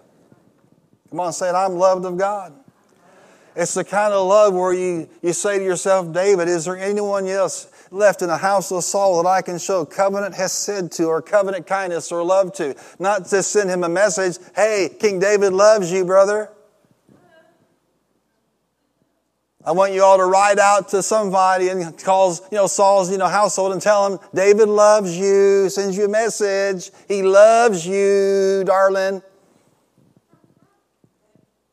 Come 1.09 1.19
on, 1.19 1.33
say 1.33 1.49
it. 1.49 1.53
I'm 1.55 1.73
loved 1.73 2.05
of 2.05 2.17
God. 2.17 2.53
It's 3.55 3.73
the 3.73 3.83
kind 3.83 4.13
of 4.13 4.27
love 4.27 4.53
where 4.53 4.73
you, 4.73 5.09
you 5.21 5.33
say 5.33 5.59
to 5.59 5.63
yourself, 5.63 6.13
David, 6.13 6.47
is 6.47 6.65
there 6.65 6.77
anyone 6.77 7.27
else 7.27 7.67
left 7.91 8.21
in 8.21 8.29
the 8.29 8.37
house 8.37 8.71
of 8.71 8.83
Saul 8.83 9.21
that 9.21 9.29
I 9.29 9.41
can 9.41 9.59
show 9.59 9.85
covenant 9.85 10.33
hesed 10.33 10.93
to 10.93 11.05
or 11.05 11.21
covenant 11.21 11.67
kindness 11.67 12.11
or 12.11 12.23
love 12.23 12.53
to. 12.53 12.73
Not 12.97 13.25
to 13.27 13.43
send 13.43 13.69
him 13.69 13.83
a 13.83 13.89
message, 13.89 14.37
hey, 14.55 14.89
King 14.97 15.19
David 15.19 15.51
loves 15.51 15.91
you, 15.91 16.05
brother. 16.05 16.49
I 19.63 19.73
want 19.73 19.93
you 19.93 20.03
all 20.03 20.17
to 20.17 20.25
ride 20.25 20.57
out 20.57 20.89
to 20.89 21.03
somebody 21.03 21.67
and 21.67 21.95
calls, 22.01 22.41
you 22.51 22.57
know, 22.57 22.65
Saul's, 22.65 23.11
you 23.11 23.19
know, 23.19 23.27
household 23.27 23.73
and 23.73 23.81
tell 23.81 24.11
him, 24.11 24.19
David 24.33 24.69
loves 24.69 25.15
you, 25.15 25.69
sends 25.69 25.95
you 25.95 26.05
a 26.05 26.09
message. 26.09 26.89
He 27.07 27.21
loves 27.21 27.85
you, 27.85 28.63
darling. 28.65 29.21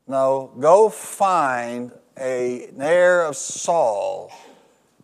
No, 0.07 0.51
go 0.59 0.91
find 0.91 1.93
a, 2.19 2.67
an 2.67 2.83
heir 2.83 3.23
of 3.23 3.37
Saul 3.37 4.33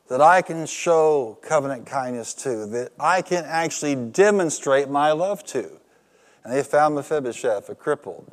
that 0.08 0.20
I 0.20 0.42
can 0.42 0.66
show 0.66 1.38
covenant 1.42 1.86
kindness 1.86 2.34
to, 2.34 2.66
that 2.66 2.92
I 3.00 3.22
can 3.22 3.44
actually 3.44 3.94
demonstrate 3.94 4.88
my 4.88 5.12
love 5.12 5.44
to. 5.46 5.70
And 6.44 6.52
they 6.52 6.62
found 6.62 6.94
Mephibosheth, 6.94 7.68
a 7.70 7.74
cripple, 7.74 8.24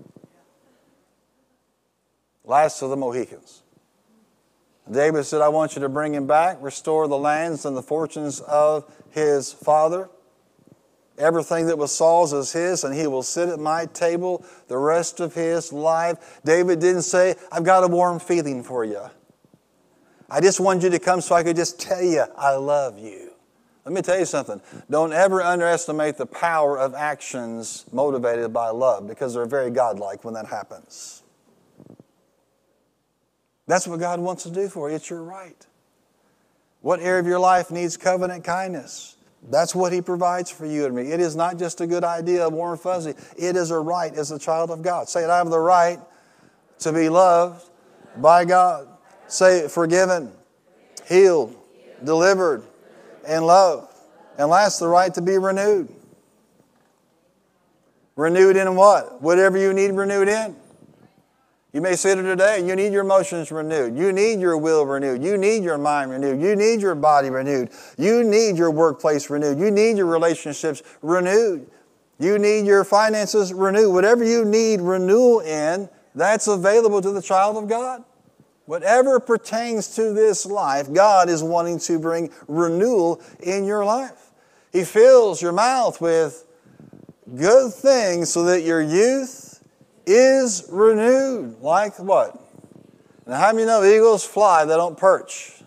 last 2.43 2.81
of 2.81 2.89
the 2.89 2.97
Mohicans. 2.97 3.63
David 4.89 5.23
said, 5.23 5.41
I 5.41 5.47
want 5.47 5.75
you 5.75 5.81
to 5.81 5.89
bring 5.89 6.13
him 6.13 6.27
back, 6.27 6.57
restore 6.59 7.07
the 7.07 7.17
lands 7.17 7.65
and 7.65 7.77
the 7.77 7.81
fortunes 7.81 8.41
of 8.41 8.91
his 9.11 9.53
father. 9.53 10.09
Everything 11.17 11.67
that 11.67 11.77
was 11.77 11.95
Saul's 11.95 12.33
is 12.33 12.51
his, 12.51 12.83
and 12.83 12.93
he 12.93 13.07
will 13.07 13.23
sit 13.23 13.47
at 13.47 13.59
my 13.59 13.85
table 13.85 14.43
the 14.67 14.77
rest 14.77 15.19
of 15.19 15.33
his 15.33 15.71
life. 15.71 16.41
David 16.43 16.79
didn't 16.79 17.03
say, 17.03 17.35
I've 17.51 17.63
got 17.63 17.83
a 17.83 17.87
warm 17.87 18.19
feeling 18.19 18.63
for 18.63 18.83
you. 18.83 19.01
I 20.31 20.39
just 20.39 20.61
wanted 20.61 20.83
you 20.83 20.89
to 20.91 20.99
come 20.99 21.19
so 21.19 21.35
I 21.35 21.43
could 21.43 21.57
just 21.57 21.77
tell 21.77 22.01
you 22.01 22.23
I 22.37 22.55
love 22.55 22.97
you. 22.97 23.31
Let 23.83 23.93
me 23.93 24.01
tell 24.01 24.17
you 24.17 24.25
something. 24.25 24.61
Don't 24.89 25.11
ever 25.11 25.41
underestimate 25.41 26.15
the 26.15 26.25
power 26.25 26.79
of 26.79 26.93
actions 26.93 27.83
motivated 27.91 28.53
by 28.53 28.69
love 28.69 29.07
because 29.07 29.33
they're 29.33 29.45
very 29.45 29.71
godlike 29.71 30.23
when 30.23 30.33
that 30.35 30.45
happens. 30.45 31.23
That's 33.67 33.87
what 33.87 33.99
God 33.99 34.21
wants 34.21 34.43
to 34.43 34.51
do 34.51 34.69
for 34.69 34.89
you. 34.89 34.95
It's 34.95 35.09
your 35.09 35.23
right. 35.23 35.65
What 36.79 37.01
area 37.01 37.19
of 37.19 37.27
your 37.27 37.39
life 37.39 37.69
needs 37.69 37.97
covenant 37.97 38.45
kindness? 38.45 39.17
That's 39.49 39.75
what 39.75 39.91
He 39.91 40.01
provides 40.01 40.49
for 40.49 40.65
you 40.65 40.85
and 40.85 40.95
me. 40.95 41.11
It 41.11 41.19
is 41.19 41.35
not 41.35 41.59
just 41.59 41.81
a 41.81 41.87
good 41.87 42.03
idea, 42.05 42.47
warm 42.47 42.77
fuzzy. 42.77 43.15
It 43.37 43.55
is 43.57 43.71
a 43.71 43.79
right 43.79 44.13
as 44.13 44.31
a 44.31 44.39
child 44.39 44.71
of 44.71 44.81
God. 44.81 45.09
Say 45.09 45.23
it, 45.23 45.29
I 45.29 45.37
have 45.37 45.49
the 45.49 45.59
right 45.59 45.99
to 46.79 46.93
be 46.93 47.09
loved 47.09 47.69
by 48.17 48.45
God. 48.45 48.87
Say 49.31 49.69
forgiven, 49.69 50.33
healed, 51.07 51.55
delivered, 52.03 52.63
and 53.25 53.47
loved. 53.47 53.95
And 54.37 54.49
last, 54.49 54.79
the 54.79 54.89
right 54.89 55.13
to 55.13 55.21
be 55.21 55.37
renewed. 55.37 55.87
Renewed 58.17 58.57
in 58.57 58.75
what? 58.75 59.21
Whatever 59.21 59.57
you 59.57 59.71
need 59.71 59.91
renewed 59.91 60.27
in. 60.27 60.53
You 61.71 61.79
may 61.79 61.95
sit 61.95 62.17
here 62.17 62.27
today, 62.27 62.67
you 62.67 62.75
need 62.75 62.91
your 62.91 63.03
emotions 63.05 63.53
renewed. 63.53 63.95
You 63.95 64.11
need 64.11 64.41
your 64.41 64.57
will 64.57 64.85
renewed. 64.85 65.23
You 65.23 65.37
need 65.37 65.63
your 65.63 65.77
mind 65.77 66.11
renewed. 66.11 66.41
You 66.41 66.57
need 66.57 66.81
your 66.81 66.95
body 66.95 67.29
renewed. 67.29 67.69
You 67.97 68.25
need 68.25 68.57
your 68.57 68.69
workplace 68.69 69.29
renewed. 69.29 69.57
You 69.57 69.71
need 69.71 69.95
your 69.95 70.07
relationships 70.07 70.83
renewed. 71.01 71.71
You 72.19 72.37
need 72.37 72.65
your 72.65 72.83
finances 72.83 73.53
renewed. 73.53 73.93
Whatever 73.93 74.25
you 74.25 74.43
need 74.43 74.81
renewal 74.81 75.39
in, 75.39 75.87
that's 76.15 76.47
available 76.47 77.01
to 77.01 77.11
the 77.11 77.21
child 77.21 77.55
of 77.55 77.69
God. 77.69 78.03
Whatever 78.71 79.19
pertains 79.19 79.95
to 79.95 80.13
this 80.13 80.45
life, 80.45 80.93
God 80.93 81.27
is 81.27 81.43
wanting 81.43 81.77
to 81.79 81.99
bring 81.99 82.31
renewal 82.47 83.21
in 83.41 83.65
your 83.65 83.83
life. 83.83 84.31
He 84.71 84.85
fills 84.85 85.41
your 85.41 85.51
mouth 85.51 85.99
with 85.99 86.45
good 87.35 87.73
things 87.73 88.29
so 88.29 88.43
that 88.43 88.61
your 88.61 88.81
youth 88.81 89.61
is 90.05 90.69
renewed. 90.71 91.59
Like 91.59 91.99
what? 91.99 92.41
Now, 93.27 93.39
how 93.39 93.51
many 93.51 93.65
know 93.65 93.83
eagles 93.83 94.23
fly, 94.23 94.63
they 94.63 94.75
don't 94.75 94.97
perch? 94.97 95.61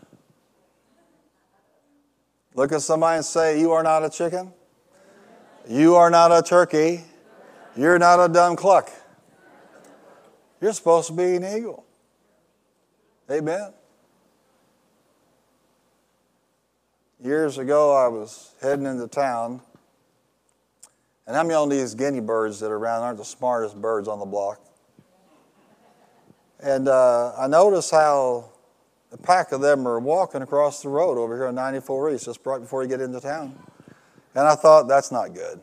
Look 2.54 2.72
at 2.72 2.80
somebody 2.80 3.16
and 3.16 3.24
say, 3.26 3.60
You 3.60 3.72
are 3.72 3.82
not 3.82 4.02
a 4.02 4.08
chicken. 4.08 4.50
You 5.68 5.96
are 5.96 6.08
not 6.08 6.32
a 6.32 6.40
turkey. 6.40 7.04
You're 7.76 7.98
not 7.98 8.18
a 8.18 8.32
dumb 8.32 8.56
cluck. 8.56 8.90
You're 10.58 10.72
supposed 10.72 11.08
to 11.08 11.12
be 11.12 11.36
an 11.36 11.44
eagle. 11.44 11.84
Amen. 13.30 13.72
Years 17.22 17.56
ago, 17.56 17.96
I 17.96 18.06
was 18.08 18.52
heading 18.60 18.84
into 18.84 19.08
town. 19.08 19.62
And 21.26 21.34
how 21.34 21.42
many 21.42 21.54
of 21.54 21.70
these 21.70 21.94
guinea 21.94 22.20
birds 22.20 22.60
that 22.60 22.70
are 22.70 22.76
around 22.76 23.02
aren't 23.02 23.16
the 23.16 23.24
smartest 23.24 23.80
birds 23.80 24.08
on 24.08 24.18
the 24.18 24.26
block? 24.26 24.60
And 26.60 26.86
uh, 26.86 27.32
I 27.38 27.46
noticed 27.46 27.90
how 27.90 28.50
a 29.10 29.16
pack 29.16 29.52
of 29.52 29.62
them 29.62 29.88
are 29.88 29.98
walking 29.98 30.42
across 30.42 30.82
the 30.82 30.90
road 30.90 31.16
over 31.16 31.34
here 31.34 31.46
on 31.46 31.54
94 31.54 32.12
East, 32.12 32.26
just 32.26 32.40
right 32.44 32.60
before 32.60 32.82
you 32.82 32.90
get 32.90 33.00
into 33.00 33.20
town. 33.20 33.58
And 34.34 34.46
I 34.46 34.54
thought, 34.54 34.86
that's 34.86 35.10
not 35.10 35.32
good. 35.32 35.60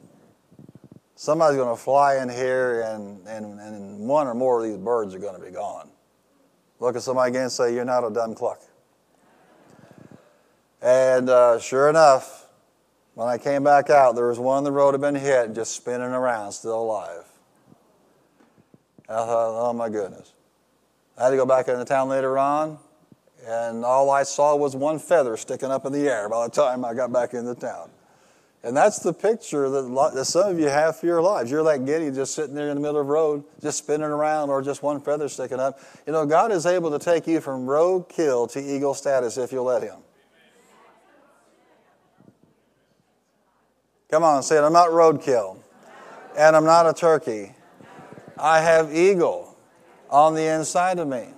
Somebody's 1.16 1.58
going 1.58 1.76
to 1.76 1.80
fly 1.80 2.18
in 2.18 2.30
here, 2.30 2.82
and, 2.82 3.28
and, 3.28 3.60
and 3.60 4.00
one 4.00 4.26
or 4.26 4.34
more 4.34 4.64
of 4.64 4.68
these 4.68 4.80
birds 4.80 5.14
are 5.14 5.20
going 5.20 5.40
to 5.40 5.46
be 5.46 5.52
gone. 5.52 5.91
Look 6.82 6.96
at 6.96 7.04
somebody 7.04 7.30
again 7.30 7.44
and 7.44 7.52
say, 7.52 7.76
You're 7.76 7.86
not 7.86 8.04
a 8.04 8.10
dumb 8.10 8.34
cluck. 8.34 8.60
And 10.82 11.30
uh, 11.30 11.60
sure 11.60 11.90
enough, 11.90 12.48
when 13.14 13.28
I 13.28 13.38
came 13.38 13.64
back 13.64 13.92
out, 13.92 14.16
there 14.16 14.28
was 14.28 14.40
one 14.40 14.58
on 14.58 14.64
the 14.64 14.72
road 14.72 14.96
had 14.96 15.02
been 15.02 15.14
hit 15.14 15.46
and 15.46 15.56
just 15.56 15.76
spinning 15.76 16.08
around, 16.08 16.52
still 16.54 16.82
alive. 16.82 17.26
And 19.08 19.16
I 19.16 19.26
thought, 19.26 19.70
oh 19.70 19.74
my 19.74 19.90
goodness. 19.90 20.34
I 21.20 21.26
had 21.26 21.30
to 21.30 21.36
go 21.36 21.46
back 21.46 21.68
into 21.68 21.86
town 21.86 22.10
later 22.10 22.40
on, 22.40 22.80
and 23.46 23.86
all 23.86 24.10
I 24.10 24.24
saw 24.24 24.56
was 24.56 24.76
one 24.76 24.98
feather 24.98 25.38
sticking 25.38 25.70
up 25.70 25.86
in 25.86 25.94
the 25.94 26.10
air 26.10 26.30
by 26.30 26.48
the 26.48 26.52
time 26.52 26.84
I 26.84 26.96
got 26.96 27.14
back 27.14 27.36
into 27.36 27.54
town. 27.54 27.92
And 28.64 28.78
that's 28.78 29.00
the 29.00 29.14
picture 29.14 29.70
that, 29.70 30.12
that 30.14 30.26
some 30.26 30.52
of 30.52 30.60
you 30.60 30.68
have 30.68 31.00
for 31.00 31.08
your 31.08 31.22
lives. 31.22 31.50
You're 31.50 31.64
like 31.64 31.84
Gideon 31.84 32.14
just 32.14 32.36
sitting 32.36 32.54
there 32.54 32.70
in 32.70 32.76
the 32.76 32.82
middle 32.82 33.02
of 33.02 33.08
the 33.08 33.12
road, 33.12 33.44
just 33.60 33.80
spinning 33.80 34.04
around, 34.04 34.52
or 34.52 34.62
just 34.62 34.84
one 34.84 35.02
feather 35.02 35.28
sticking 35.30 35.60
up. 35.60 35.80
You 36.06 36.14
know, 36.14 36.28
God 36.28 36.52
is 36.52 36.68
able 36.68 36.92
to 36.92 37.00
take 37.00 37.26
you 37.26 37.42
from 37.42 37.66
roadkill 37.66 38.52
to 38.52 38.60
eagle 38.62 38.94
status 38.94 39.38
if 39.38 39.52
you'll 39.52 39.66
let 39.66 39.82
Him. 39.82 39.98
Come 44.12 44.24
on, 44.24 44.44
say 44.44 44.58
it. 44.58 44.62
I'm 44.62 44.74
not 44.74 44.90
roadkill, 44.90 45.58
and 46.38 46.56
I'm 46.56 46.66
not 46.66 46.88
a 46.88 46.94
turkey. 46.94 47.56
I 48.38 48.60
have 48.60 48.94
eagle 48.94 49.58
on 50.10 50.36
the 50.36 50.46
inside 50.46 51.00
of 51.00 51.08
me. 51.08 51.30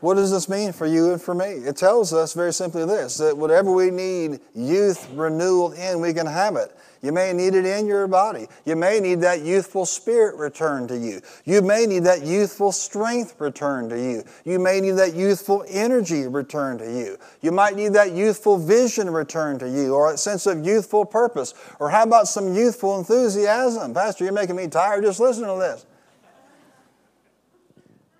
What 0.00 0.14
does 0.14 0.30
this 0.30 0.48
mean 0.48 0.72
for 0.72 0.86
you 0.86 1.12
and 1.12 1.20
for 1.20 1.34
me? 1.34 1.46
It 1.46 1.76
tells 1.76 2.12
us 2.12 2.34
very 2.34 2.52
simply 2.52 2.84
this 2.84 3.16
that 3.16 3.36
whatever 3.36 3.72
we 3.72 3.90
need 3.90 4.40
youth 4.54 5.08
renewal 5.14 5.72
in, 5.72 6.00
we 6.00 6.12
can 6.12 6.26
have 6.26 6.56
it. 6.56 6.76
You 7.02 7.12
may 7.12 7.32
need 7.32 7.54
it 7.54 7.64
in 7.64 7.86
your 7.86 8.06
body. 8.08 8.46
You 8.64 8.74
may 8.74 9.00
need 9.00 9.20
that 9.20 9.42
youthful 9.42 9.86
spirit 9.86 10.36
returned 10.36 10.88
to 10.88 10.98
you. 10.98 11.20
You 11.44 11.62
may 11.62 11.86
need 11.86 12.04
that 12.04 12.22
youthful 12.22 12.72
strength 12.72 13.36
returned 13.38 13.90
to 13.90 13.96
you. 13.98 14.24
You 14.44 14.58
may 14.58 14.80
need 14.80 14.92
that 14.92 15.14
youthful 15.14 15.64
energy 15.68 16.26
returned 16.26 16.80
to 16.80 16.90
you. 16.90 17.16
You 17.42 17.52
might 17.52 17.76
need 17.76 17.92
that 17.92 18.12
youthful 18.12 18.58
vision 18.58 19.08
returned 19.10 19.60
to 19.60 19.68
you 19.68 19.94
or 19.94 20.12
a 20.12 20.16
sense 20.16 20.46
of 20.46 20.66
youthful 20.66 21.04
purpose. 21.04 21.54
Or 21.78 21.90
how 21.90 22.02
about 22.02 22.28
some 22.28 22.54
youthful 22.54 22.98
enthusiasm? 22.98 23.94
Pastor, 23.94 24.24
you're 24.24 24.32
making 24.32 24.56
me 24.56 24.66
tired 24.66 25.04
just 25.04 25.20
listening 25.20 25.50
to 25.50 25.60
this. 25.60 25.86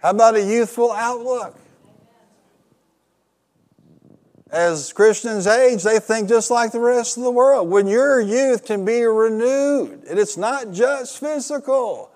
How 0.00 0.10
about 0.10 0.36
a 0.36 0.44
youthful 0.44 0.92
outlook? 0.92 1.58
As 4.50 4.92
Christians 4.92 5.46
age, 5.46 5.82
they 5.82 5.98
think 5.98 6.28
just 6.28 6.50
like 6.50 6.72
the 6.72 6.80
rest 6.80 7.16
of 7.16 7.24
the 7.24 7.30
world. 7.30 7.68
When 7.68 7.87
your 7.87 8.20
youth 8.20 8.64
can 8.64 8.85
be 8.85 9.02
renewed, 9.02 10.04
and 10.09 10.18
it's 10.18 10.37
not 10.37 10.70
just 10.70 11.18
physical. 11.18 12.11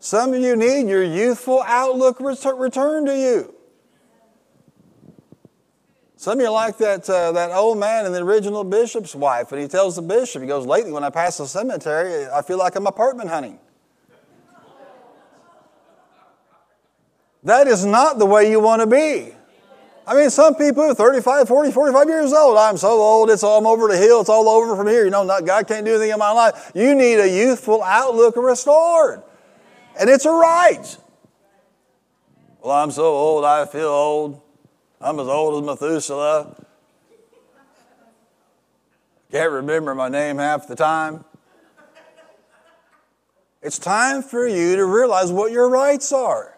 Some 0.00 0.32
of 0.32 0.40
you 0.40 0.56
need 0.56 0.88
your 0.88 1.04
youthful 1.04 1.62
outlook 1.66 2.18
returned 2.20 3.06
to 3.06 3.16
you. 3.16 3.54
Some 6.16 6.38
of 6.38 6.44
you 6.44 6.50
like 6.50 6.78
that, 6.78 7.10
uh, 7.10 7.32
that 7.32 7.50
old 7.50 7.78
man 7.78 8.06
in 8.06 8.12
the 8.12 8.22
original 8.22 8.64
bishop's 8.64 9.14
wife, 9.14 9.50
and 9.52 9.60
he 9.60 9.66
tells 9.66 9.96
the 9.96 10.02
bishop, 10.02 10.40
he 10.40 10.48
goes, 10.48 10.64
Lately, 10.64 10.92
when 10.92 11.04
I 11.04 11.10
pass 11.10 11.38
the 11.38 11.46
cemetery, 11.46 12.26
I 12.26 12.42
feel 12.42 12.58
like 12.58 12.76
I'm 12.76 12.86
apartment 12.86 13.28
hunting. 13.28 13.58
That 17.42 17.66
is 17.66 17.84
not 17.84 18.20
the 18.20 18.26
way 18.26 18.48
you 18.48 18.60
want 18.60 18.80
to 18.82 18.86
be. 18.86 19.34
I 20.06 20.14
mean, 20.14 20.30
some 20.30 20.54
people 20.56 20.82
are 20.82 20.94
35, 20.94 21.46
40, 21.46 21.70
45 21.70 22.08
years 22.08 22.32
old. 22.32 22.58
I'm 22.58 22.76
so 22.76 22.88
old, 22.88 23.30
it's 23.30 23.44
all 23.44 23.66
over 23.66 23.88
the 23.88 23.96
hill, 23.96 24.20
it's 24.20 24.28
all 24.28 24.48
over 24.48 24.74
from 24.74 24.88
here. 24.88 25.04
You 25.04 25.10
know, 25.10 25.22
not, 25.22 25.46
God 25.46 25.68
can't 25.68 25.84
do 25.84 25.92
anything 25.92 26.10
in 26.10 26.18
my 26.18 26.32
life. 26.32 26.72
You 26.74 26.94
need 26.94 27.20
a 27.20 27.28
youthful 27.28 27.82
outlook 27.82 28.36
restored. 28.36 29.22
And 29.98 30.10
it's 30.10 30.24
a 30.24 30.30
right. 30.30 30.96
Well, 32.60 32.72
I'm 32.72 32.90
so 32.90 33.04
old, 33.04 33.44
I 33.44 33.66
feel 33.66 33.88
old. 33.88 34.40
I'm 35.00 35.18
as 35.18 35.28
old 35.28 35.62
as 35.62 35.66
Methuselah. 35.66 36.56
Can't 39.30 39.50
remember 39.50 39.94
my 39.94 40.08
name 40.08 40.38
half 40.38 40.68
the 40.68 40.76
time. 40.76 41.24
It's 43.62 43.78
time 43.78 44.22
for 44.22 44.46
you 44.46 44.76
to 44.76 44.84
realize 44.84 45.30
what 45.30 45.52
your 45.52 45.68
rights 45.68 46.12
are. 46.12 46.51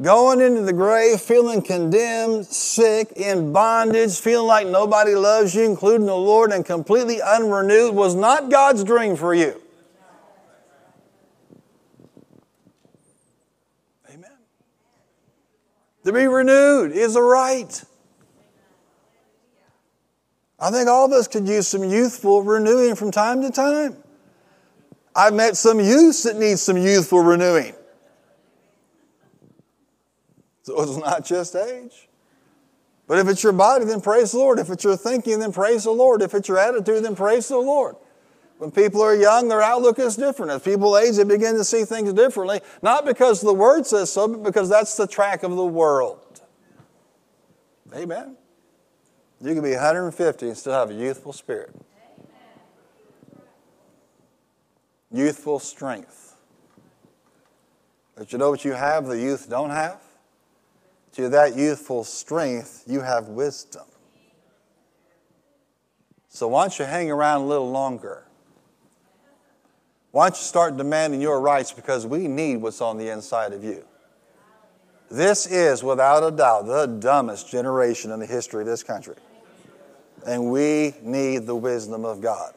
Going 0.00 0.42
into 0.42 0.60
the 0.60 0.74
grave 0.74 1.22
feeling 1.22 1.62
condemned, 1.62 2.44
sick, 2.46 3.12
in 3.12 3.50
bondage, 3.50 4.20
feeling 4.20 4.46
like 4.46 4.66
nobody 4.66 5.14
loves 5.14 5.54
you, 5.54 5.62
including 5.64 6.06
the 6.06 6.14
Lord, 6.14 6.52
and 6.52 6.66
completely 6.66 7.22
unrenewed 7.22 7.94
was 7.94 8.14
not 8.14 8.50
God's 8.50 8.84
dream 8.84 9.16
for 9.16 9.32
you. 9.32 9.58
Amen. 14.10 14.30
To 16.04 16.12
be 16.12 16.26
renewed 16.26 16.92
is 16.92 17.16
a 17.16 17.22
right. 17.22 17.82
I 20.58 20.70
think 20.70 20.88
all 20.88 21.06
of 21.06 21.12
us 21.12 21.26
could 21.26 21.48
use 21.48 21.68
some 21.68 21.84
youthful 21.84 22.42
renewing 22.42 22.96
from 22.96 23.10
time 23.10 23.40
to 23.40 23.50
time. 23.50 23.96
I've 25.14 25.32
met 25.32 25.56
some 25.56 25.80
youths 25.80 26.24
that 26.24 26.36
need 26.36 26.58
some 26.58 26.76
youthful 26.76 27.20
renewing. 27.20 27.74
So 30.66 30.82
it's 30.82 30.96
not 30.96 31.24
just 31.24 31.54
age. 31.54 32.08
But 33.06 33.20
if 33.20 33.28
it's 33.28 33.40
your 33.44 33.52
body, 33.52 33.84
then 33.84 34.00
praise 34.00 34.32
the 34.32 34.38
Lord. 34.38 34.58
If 34.58 34.68
it's 34.68 34.82
your 34.82 34.96
thinking, 34.96 35.38
then 35.38 35.52
praise 35.52 35.84
the 35.84 35.92
Lord. 35.92 36.22
If 36.22 36.34
it's 36.34 36.48
your 36.48 36.58
attitude, 36.58 37.04
then 37.04 37.14
praise 37.14 37.46
the 37.46 37.56
Lord. 37.56 37.94
When 38.58 38.72
people 38.72 39.00
are 39.00 39.14
young, 39.14 39.46
their 39.46 39.62
outlook 39.62 40.00
is 40.00 40.16
different. 40.16 40.50
As 40.50 40.62
people 40.62 40.98
age, 40.98 41.14
they 41.14 41.22
begin 41.22 41.54
to 41.54 41.62
see 41.62 41.84
things 41.84 42.12
differently, 42.14 42.62
not 42.82 43.04
because 43.04 43.40
the 43.40 43.54
Word 43.54 43.86
says 43.86 44.10
so, 44.10 44.26
but 44.26 44.42
because 44.42 44.68
that's 44.68 44.96
the 44.96 45.06
track 45.06 45.44
of 45.44 45.54
the 45.54 45.64
world. 45.64 46.40
Amen. 47.94 48.36
You 49.40 49.54
can 49.54 49.62
be 49.62 49.70
150 49.70 50.48
and 50.48 50.56
still 50.56 50.72
have 50.72 50.90
a 50.90 50.94
youthful 50.94 51.32
spirit, 51.32 51.76
youthful 55.12 55.60
strength. 55.60 56.34
But 58.16 58.32
you 58.32 58.38
know 58.38 58.50
what 58.50 58.64
you 58.64 58.72
have 58.72 59.06
the 59.06 59.20
youth 59.20 59.48
don't 59.48 59.70
have? 59.70 60.00
To 61.16 61.30
that 61.30 61.56
youthful 61.56 62.04
strength, 62.04 62.84
you 62.86 63.00
have 63.00 63.28
wisdom. 63.28 63.86
So 66.28 66.48
why 66.48 66.64
don't 66.64 66.78
you 66.78 66.84
hang 66.84 67.10
around 67.10 67.40
a 67.40 67.46
little 67.46 67.70
longer? 67.70 68.24
Why 70.10 70.28
don't 70.28 70.36
you 70.36 70.44
start 70.44 70.76
demanding 70.76 71.22
your 71.22 71.40
rights 71.40 71.72
because 71.72 72.06
we 72.06 72.28
need 72.28 72.56
what's 72.56 72.82
on 72.82 72.98
the 72.98 73.08
inside 73.08 73.54
of 73.54 73.64
you? 73.64 73.82
This 75.10 75.46
is, 75.46 75.82
without 75.82 76.22
a 76.22 76.30
doubt, 76.30 76.66
the 76.66 76.84
dumbest 76.84 77.50
generation 77.50 78.10
in 78.10 78.20
the 78.20 78.26
history 78.26 78.60
of 78.60 78.66
this 78.66 78.82
country. 78.82 79.16
And 80.26 80.50
we 80.50 80.92
need 81.00 81.46
the 81.46 81.56
wisdom 81.56 82.04
of 82.04 82.20
God. 82.20 82.52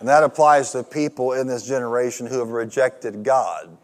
And 0.00 0.08
that 0.08 0.22
applies 0.22 0.72
to 0.72 0.82
people 0.82 1.34
in 1.34 1.46
this 1.46 1.66
generation 1.66 2.26
who 2.26 2.38
have 2.38 2.48
rejected 2.48 3.22
God 3.22 3.76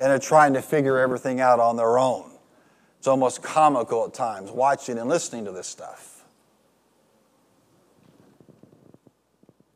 and 0.00 0.10
are 0.10 0.18
trying 0.18 0.54
to 0.54 0.62
figure 0.62 0.98
everything 0.98 1.40
out 1.40 1.60
on 1.60 1.76
their 1.76 1.96
own. 1.96 2.30
It's 3.00 3.06
almost 3.06 3.42
comical 3.42 4.04
at 4.04 4.12
times 4.12 4.50
watching 4.50 4.98
and 4.98 5.08
listening 5.08 5.46
to 5.46 5.52
this 5.52 5.66
stuff. 5.66 6.22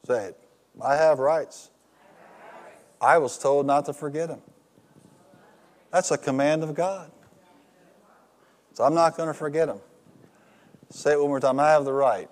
Say 0.06 0.26
it. 0.26 0.38
I 0.84 0.96
have 0.96 1.18
rights. 1.18 1.70
I 3.00 3.16
was 3.16 3.38
told 3.38 3.64
not 3.64 3.86
to 3.86 3.94
forget 3.94 4.28
them. 4.28 4.42
That's 5.90 6.10
a 6.10 6.18
command 6.18 6.64
of 6.64 6.74
God. 6.74 7.10
So 8.74 8.84
I'm 8.84 8.92
not 8.92 9.16
going 9.16 9.28
to 9.28 9.34
forget 9.34 9.68
them. 9.68 9.80
Say 10.90 11.12
it 11.12 11.18
one 11.18 11.28
more 11.28 11.40
time. 11.40 11.58
I 11.58 11.70
have 11.70 11.86
the 11.86 11.94
right 11.94 12.28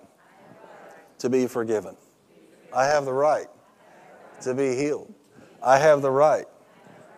to 1.17 1.27
be 1.27 1.47
forgiven. 1.47 1.97
I 2.71 2.85
have 2.85 3.05
the 3.05 3.13
right 3.13 3.47
to 4.41 4.53
be 4.53 4.75
healed. 4.75 5.11
I 5.63 5.79
have 5.79 6.03
the 6.03 6.11
right 6.11 6.45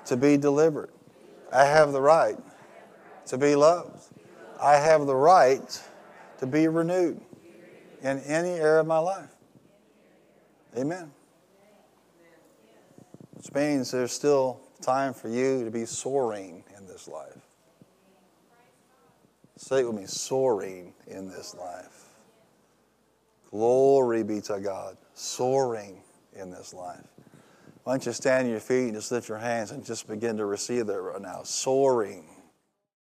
to 0.05 0.15
be 0.15 0.38
delivered. 0.38 0.91
I 1.51 1.65
have 1.65 1.91
the 1.91 1.99
right 1.99 2.38
to 3.28 3.38
be 3.38 3.55
loved. 3.55 4.01
I 4.61 4.76
have 4.76 5.05
the 5.05 5.15
right 5.15 5.82
to 6.39 6.45
be 6.45 6.67
renewed 6.67 7.21
in 8.01 8.19
any 8.19 8.51
area 8.51 8.82
of 8.82 8.88
my 8.88 8.99
life. 8.99 9.30
Amen. 10.78 11.11
Which 13.34 13.53
means 13.53 13.91
there's 13.91 14.11
still 14.11 14.59
time 14.82 15.13
for 15.13 15.30
you 15.30 15.63
to 15.65 15.71
be 15.71 15.86
soaring 15.86 16.63
in 16.78 16.86
this 16.86 17.07
life. 17.07 17.38
Say 19.57 19.80
it 19.80 19.88
with 19.88 19.95
me 19.95 20.05
soaring 20.05 20.93
in 21.07 21.30
this 21.30 21.55
life. 21.55 22.09
Glory 23.49 24.23
be 24.23 24.41
to 24.41 24.59
God. 24.59 24.97
Soaring 25.13 26.01
in 26.36 26.51
this 26.51 26.73
life. 26.73 27.05
Why 27.84 27.93
don't 27.93 28.05
you 28.05 28.11
stand 28.11 28.45
on 28.45 28.51
your 28.51 28.59
feet 28.59 28.86
and 28.86 28.95
just 28.95 29.11
lift 29.11 29.30
your 29.30 29.38
hands 29.38 29.71
and 29.71 29.86
just 29.86 30.07
begin 30.07 30.38
to 30.38 30.45
receive 30.45 30.88
that 30.88 30.99
right 30.99 31.21
now? 31.21 31.43
Soaring 31.43 32.26